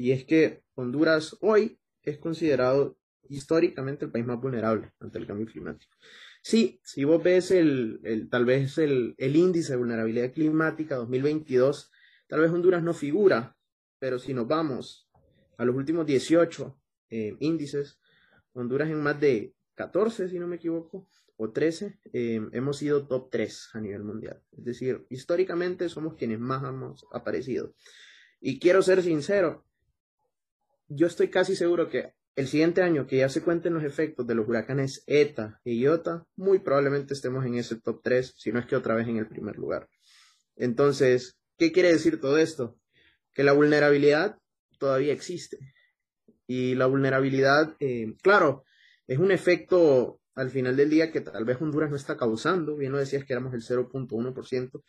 y 0.01 0.13
es 0.13 0.25
que 0.25 0.63
Honduras 0.73 1.37
hoy 1.41 1.79
es 2.01 2.17
considerado 2.17 2.97
históricamente 3.29 4.05
el 4.05 4.11
país 4.11 4.25
más 4.25 4.41
vulnerable 4.41 4.91
ante 4.99 5.19
el 5.19 5.27
cambio 5.27 5.45
climático. 5.45 5.95
Sí, 6.41 6.81
si 6.83 7.03
vos 7.03 7.21
ves 7.21 7.51
el, 7.51 8.27
tal 8.31 8.45
vez 8.45 8.79
el, 8.79 9.13
el 9.19 9.35
índice 9.35 9.73
de 9.73 9.77
vulnerabilidad 9.77 10.33
climática 10.33 10.95
2022, 10.95 11.91
tal 12.27 12.39
vez 12.39 12.49
Honduras 12.49 12.81
no 12.81 12.95
figura, 12.95 13.55
pero 13.99 14.17
si 14.17 14.33
nos 14.33 14.47
vamos 14.47 15.07
a 15.59 15.65
los 15.65 15.75
últimos 15.75 16.07
18 16.07 16.81
eh, 17.11 17.35
índices, 17.39 17.99
Honduras 18.53 18.89
en 18.89 19.03
más 19.03 19.19
de 19.19 19.53
14, 19.75 20.29
si 20.29 20.39
no 20.39 20.47
me 20.47 20.55
equivoco, 20.55 21.07
o 21.37 21.51
13, 21.51 21.99
eh, 22.11 22.41
hemos 22.53 22.77
sido 22.77 23.05
top 23.07 23.29
3 23.29 23.69
a 23.73 23.81
nivel 23.81 24.03
mundial. 24.03 24.41
Es 24.51 24.63
decir, 24.63 25.05
históricamente 25.11 25.89
somos 25.89 26.15
quienes 26.15 26.39
más 26.39 26.63
hemos 26.63 27.05
aparecido. 27.13 27.75
Y 28.39 28.59
quiero 28.59 28.81
ser 28.81 29.03
sincero, 29.03 29.63
yo 30.93 31.07
estoy 31.07 31.29
casi 31.29 31.55
seguro 31.55 31.89
que 31.89 32.13
el 32.35 32.47
siguiente 32.47 32.81
año 32.81 33.07
que 33.07 33.17
ya 33.17 33.29
se 33.29 33.41
cuenten 33.41 33.73
los 33.73 33.83
efectos 33.83 34.27
de 34.27 34.35
los 34.35 34.47
huracanes 34.47 35.03
ETA 35.07 35.59
y 35.63 35.79
IOTA, 35.79 36.25
muy 36.35 36.59
probablemente 36.59 37.13
estemos 37.13 37.45
en 37.45 37.55
ese 37.55 37.79
top 37.79 38.01
3, 38.03 38.33
si 38.37 38.51
no 38.51 38.59
es 38.59 38.65
que 38.65 38.75
otra 38.75 38.95
vez 38.95 39.07
en 39.07 39.17
el 39.17 39.27
primer 39.27 39.57
lugar. 39.57 39.87
Entonces, 40.55 41.37
¿qué 41.57 41.71
quiere 41.71 41.91
decir 41.91 42.19
todo 42.19 42.37
esto? 42.37 42.77
Que 43.33 43.43
la 43.43 43.53
vulnerabilidad 43.53 44.37
todavía 44.77 45.13
existe. 45.13 45.57
Y 46.47 46.75
la 46.75 46.87
vulnerabilidad, 46.87 47.75
eh, 47.79 48.13
claro, 48.21 48.65
es 49.07 49.17
un 49.17 49.31
efecto 49.31 50.19
al 50.35 50.49
final 50.49 50.75
del 50.75 50.89
día 50.89 51.11
que 51.11 51.21
tal 51.21 51.45
vez 51.45 51.61
Honduras 51.61 51.89
no 51.89 51.95
está 51.95 52.17
causando, 52.17 52.75
bien 52.75 52.91
lo 52.91 52.97
decías 52.97 53.25
que 53.25 53.33
éramos 53.33 53.53
el 53.53 53.61
0.1%, 53.61 54.83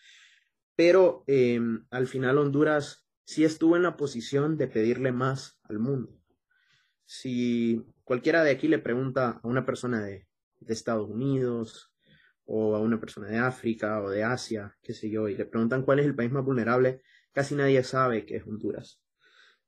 pero 0.77 1.25
em, 1.27 1.85
al 1.91 2.07
final 2.07 2.39
Honduras 2.39 3.02
sí 3.25 3.45
estuvo 3.45 3.77
en 3.77 3.83
la 3.83 3.97
posición 3.97 4.57
de 4.57 4.69
pedirle 4.69 5.13
más 5.13 5.59
al 5.65 5.79
mundo. 5.79 6.19
Si 7.05 7.85
cualquiera 8.05 8.43
de 8.43 8.51
aquí 8.51 8.69
le 8.69 8.79
pregunta 8.79 9.41
a 9.43 9.49
una 9.49 9.65
persona 9.65 10.03
de, 10.03 10.27
Estados 10.69 11.11
Unidos 11.11 11.93
o 12.45 12.77
a 12.77 12.81
una 12.81 13.01
persona 13.01 13.27
de 13.27 13.37
África 13.37 14.01
o 14.01 14.09
de 14.09 14.23
Asia, 14.23 14.79
qué 14.81 14.95
sé 14.95 15.11
yo, 15.11 15.29
y 15.29 15.37
le 15.37 15.45
preguntan 15.45 15.83
cuál 15.83 15.99
es 15.99 16.07
el 16.07 16.15
país 16.15 16.31
más 16.31 16.45
vulnerable, 16.45 17.03
casi 17.33 17.57
nadie 17.57 17.83
sabe 17.83 18.25
que 18.25 18.37
es 18.37 18.47
Honduras. 18.47 19.03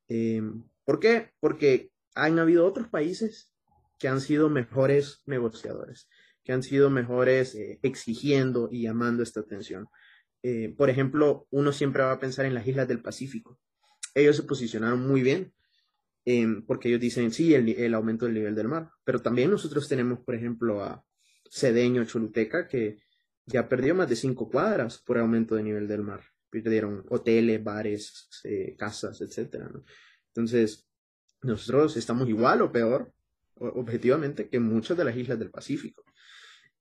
Em, 0.06 0.62
¿Por 0.84 1.00
qué? 1.00 1.32
Porque 1.40 1.90
han 2.14 2.38
habido 2.38 2.64
otros 2.64 2.88
países 2.88 3.52
que 3.98 4.08
han 4.08 4.20
sido 4.20 4.48
mejores 4.48 5.22
negociadores, 5.26 6.08
que 6.44 6.52
han 6.52 6.62
sido 6.62 6.90
mejores 6.90 7.54
eh, 7.54 7.80
exigiendo 7.82 8.68
y 8.70 8.82
llamando 8.82 9.22
esta 9.22 9.40
atención. 9.40 9.88
Eh, 10.46 10.74
por 10.76 10.90
ejemplo, 10.90 11.46
uno 11.50 11.72
siempre 11.72 12.02
va 12.02 12.12
a 12.12 12.20
pensar 12.20 12.44
en 12.44 12.52
las 12.52 12.66
islas 12.66 12.86
del 12.86 13.00
Pacífico. 13.00 13.58
Ellos 14.14 14.36
se 14.36 14.42
posicionaron 14.42 15.00
muy 15.00 15.22
bien 15.22 15.54
em, 16.26 16.66
porque 16.66 16.88
ellos 16.88 17.00
dicen, 17.00 17.32
sí, 17.32 17.54
el, 17.54 17.94
aumento 17.94 18.26
del 18.26 18.34
nivel 18.34 18.54
del 18.54 18.68
mar, 18.68 18.90
pero 19.04 19.22
también 19.22 19.50
nosotros 19.50 19.88
tenemos, 19.88 20.20
por 20.20 20.34
ejemplo, 20.34 20.84
a 20.84 21.02
Cedeño, 21.50 22.04
Choluteca, 22.04 22.68
que 22.68 22.98
ya 23.46 23.70
perdió 23.70 23.94
más 23.94 24.06
de 24.10 24.16
cinco 24.16 24.50
cuadras 24.50 24.98
por 24.98 25.16
aumento 25.16 25.54
de 25.54 25.62
nivel 25.62 25.88
del 25.88 26.02
mar. 26.02 26.20
Perdieron 26.50 27.06
hoteles, 27.08 27.64
bares, 27.64 28.28
eh, 28.44 28.76
casas, 28.76 29.22
etc. 29.22 29.64
Entonces, 30.28 30.86
nosotros 31.40 31.96
estamos 31.96 32.28
igual 32.28 32.60
o 32.60 32.70
peor, 32.70 33.14
objetivamente, 33.54 34.50
que 34.50 34.60
muchas 34.60 34.98
de 34.98 35.04
las 35.04 35.16
islas 35.16 35.38
del 35.38 35.50
Pacífico. 35.50 36.04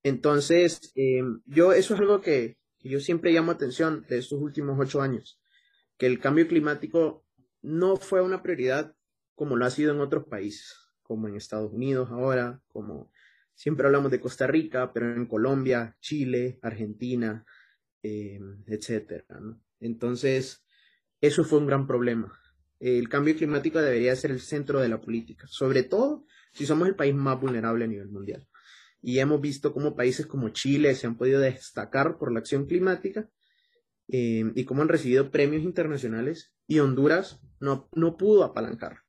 Entonces, 0.04 0.92
yo, 1.46 1.72
eso 1.72 1.94
es 1.94 2.00
algo 2.02 2.20
que, 2.20 2.58
yo 2.90 3.00
siempre 3.00 3.32
llamo 3.32 3.52
atención 3.52 4.06
de 4.10 4.18
estos 4.18 4.40
últimos 4.42 4.80
ocho 4.80 5.02
años, 5.02 5.40
que 5.98 6.06
el 6.06 6.20
cambio 6.20 6.48
climático 6.48 7.26
no 7.62 7.96
fue 7.96 8.22
una 8.22 8.44
prioridad 8.44 8.96
como 9.36 9.56
lo 9.56 9.66
ha 9.66 9.70
sido 9.70 9.94
en 9.94 10.02
otros 10.02 10.26
países, 10.26 10.76
como 11.02 11.28
en 11.28 11.36
Estados 11.36 11.72
Unidos 11.72 12.10
ahora, 12.12 12.62
como 12.68 13.12
siempre 13.56 13.86
hablamos 13.86 14.12
de 14.12 14.20
Costa 14.20 14.48
Rica, 14.48 14.92
pero 14.94 15.14
en 15.14 15.26
Colombia, 15.26 15.96
Chile, 16.00 16.60
Argentina, 16.62 17.46
eh, 18.02 18.40
etcétera. 18.68 19.26
Entonces, 19.80 20.66
eso 21.22 21.44
fue 21.44 21.60
un 21.60 21.68
gran 21.68 21.88
problema 21.88 22.38
el 22.84 23.08
cambio 23.08 23.36
climático 23.36 23.82
debería 23.82 24.16
ser 24.16 24.32
el 24.32 24.42
centro 24.42 24.82
de 24.82 24.90
la 24.90 25.00
política, 25.00 25.48
sobre 25.48 25.84
todo 25.84 26.26
si 26.52 26.66
somos 26.66 26.88
el 26.88 26.96
país 26.96 27.16
más 27.16 27.40
vulnerable 27.40 27.86
a 27.86 27.88
nivel 27.88 28.10
mundial. 28.10 28.46
Y 29.04 29.20
hemos 29.20 29.40
visto 29.40 29.74
cómo 29.74 29.96
países 29.96 30.26
como 30.26 30.50
Chile 30.50 30.96
se 30.96 31.06
han 31.06 31.18
podido 31.18 31.40
destacar 31.40 32.18
por 32.18 32.32
la 32.32 32.40
acción 32.40 32.66
climática 32.66 33.30
eh, 34.08 34.52
y 34.56 34.66
cómo 34.66 34.82
han 34.82 34.90
recibido 34.90 35.30
premios 35.30 35.64
internacionales 35.64 36.54
y 36.66 36.80
Honduras 36.80 37.40
no, 37.60 37.90
no 37.94 38.18
pudo 38.18 38.44
apalancar. 38.44 39.02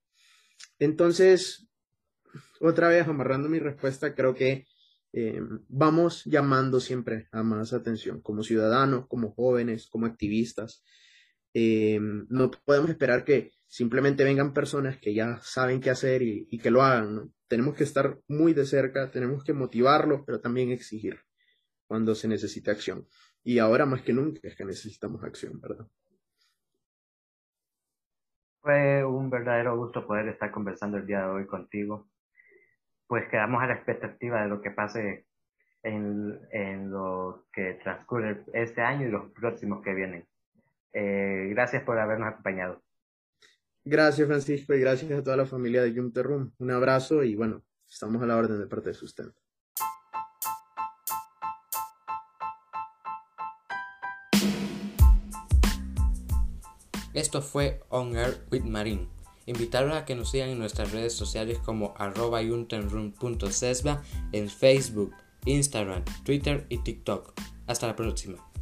Entonces, 0.78 1.68
otra 2.60 2.88
vez 2.88 3.06
amarrando 3.06 3.48
mi 3.48 3.58
respuesta, 3.58 4.14
creo 4.14 4.34
que 4.34 4.66
eh, 5.12 5.40
vamos 5.68 6.24
llamando 6.24 6.80
siempre 6.80 7.28
a 7.30 7.44
más 7.44 7.72
atención 7.72 8.20
como 8.20 8.42
ciudadanos, 8.42 9.06
como 9.06 9.32
jóvenes, 9.32 9.86
como 9.86 10.06
activistas. 10.06 10.82
Eh, 11.52 12.00
no 12.00 12.50
podemos 12.64 12.90
esperar 12.90 13.24
que 13.24 13.52
simplemente 13.68 14.24
vengan 14.24 14.52
personas 14.52 14.98
que 14.98 15.14
ya 15.14 15.38
saben 15.40 15.80
qué 15.80 15.90
hacer 15.90 16.22
y, 16.22 16.58
que 16.58 16.70
lo 16.70 16.82
hagan. 16.82 17.32
Tenemos 17.54 17.76
que 17.76 17.84
estar 17.84 18.18
muy 18.26 18.52
de 18.52 18.66
cerca, 18.66 19.12
tenemos 19.12 19.44
que 19.44 19.52
motivarlos, 19.52 20.22
pero 20.26 20.40
también 20.40 20.72
exigir 20.72 21.20
cuando 21.86 22.16
se 22.16 22.26
necesita 22.26 22.72
acción. 22.72 23.06
Y 23.44 23.60
ahora 23.60 23.86
más 23.86 24.02
que 24.02 24.12
nunca 24.12 24.40
es 24.42 24.56
que 24.56 24.64
necesitamos 24.64 25.22
acción, 25.22 25.60
¿verdad? 25.60 25.86
Fue 28.60 29.04
un 29.04 29.30
verdadero 29.30 29.76
gusto 29.76 30.04
poder 30.04 30.26
estar 30.30 30.50
conversando 30.50 30.96
el 30.96 31.06
día 31.06 31.20
de 31.20 31.26
hoy 31.26 31.46
contigo. 31.46 32.08
Pues 33.06 33.28
quedamos 33.30 33.62
a 33.62 33.68
la 33.68 33.74
expectativa 33.74 34.42
de 34.42 34.48
lo 34.48 34.60
que 34.60 34.72
pase 34.72 35.28
en, 35.84 36.40
en 36.50 36.90
lo 36.90 37.46
que 37.52 37.74
transcurre 37.84 38.42
este 38.52 38.80
año 38.80 39.06
y 39.06 39.12
los 39.12 39.30
próximos 39.30 39.80
que 39.80 39.94
vienen. 39.94 40.26
Eh, 40.92 41.50
gracias 41.50 41.84
por 41.84 42.00
habernos 42.00 42.26
acompañado. 42.26 42.82
Gracias, 43.86 44.26
Francisco, 44.26 44.74
y 44.74 44.80
gracias 44.80 45.12
a 45.12 45.22
toda 45.22 45.36
la 45.36 45.44
familia 45.44 45.82
de 45.82 46.22
Room. 46.22 46.52
Un 46.58 46.70
abrazo 46.70 47.22
y 47.22 47.36
bueno, 47.36 47.62
estamos 47.86 48.22
a 48.22 48.26
la 48.26 48.36
orden 48.36 48.58
de 48.58 48.66
parte 48.66 48.88
de 48.88 48.94
sustento. 48.94 49.38
Esto 57.12 57.42
fue 57.42 57.80
On 57.90 58.16
Air 58.16 58.46
with 58.50 58.62
Marine. 58.62 59.08
Invitarlos 59.46 59.96
a 59.96 60.06
que 60.06 60.14
nos 60.14 60.30
sigan 60.30 60.48
en 60.48 60.58
nuestras 60.58 60.90
redes 60.90 61.12
sociales 61.12 61.58
como 61.58 61.94
arroba 61.98 62.40
en 64.32 64.48
Facebook, 64.48 65.12
Instagram, 65.44 66.02
Twitter 66.24 66.66
y 66.70 66.78
TikTok. 66.78 67.34
Hasta 67.66 67.86
la 67.86 67.96
próxima. 67.96 68.53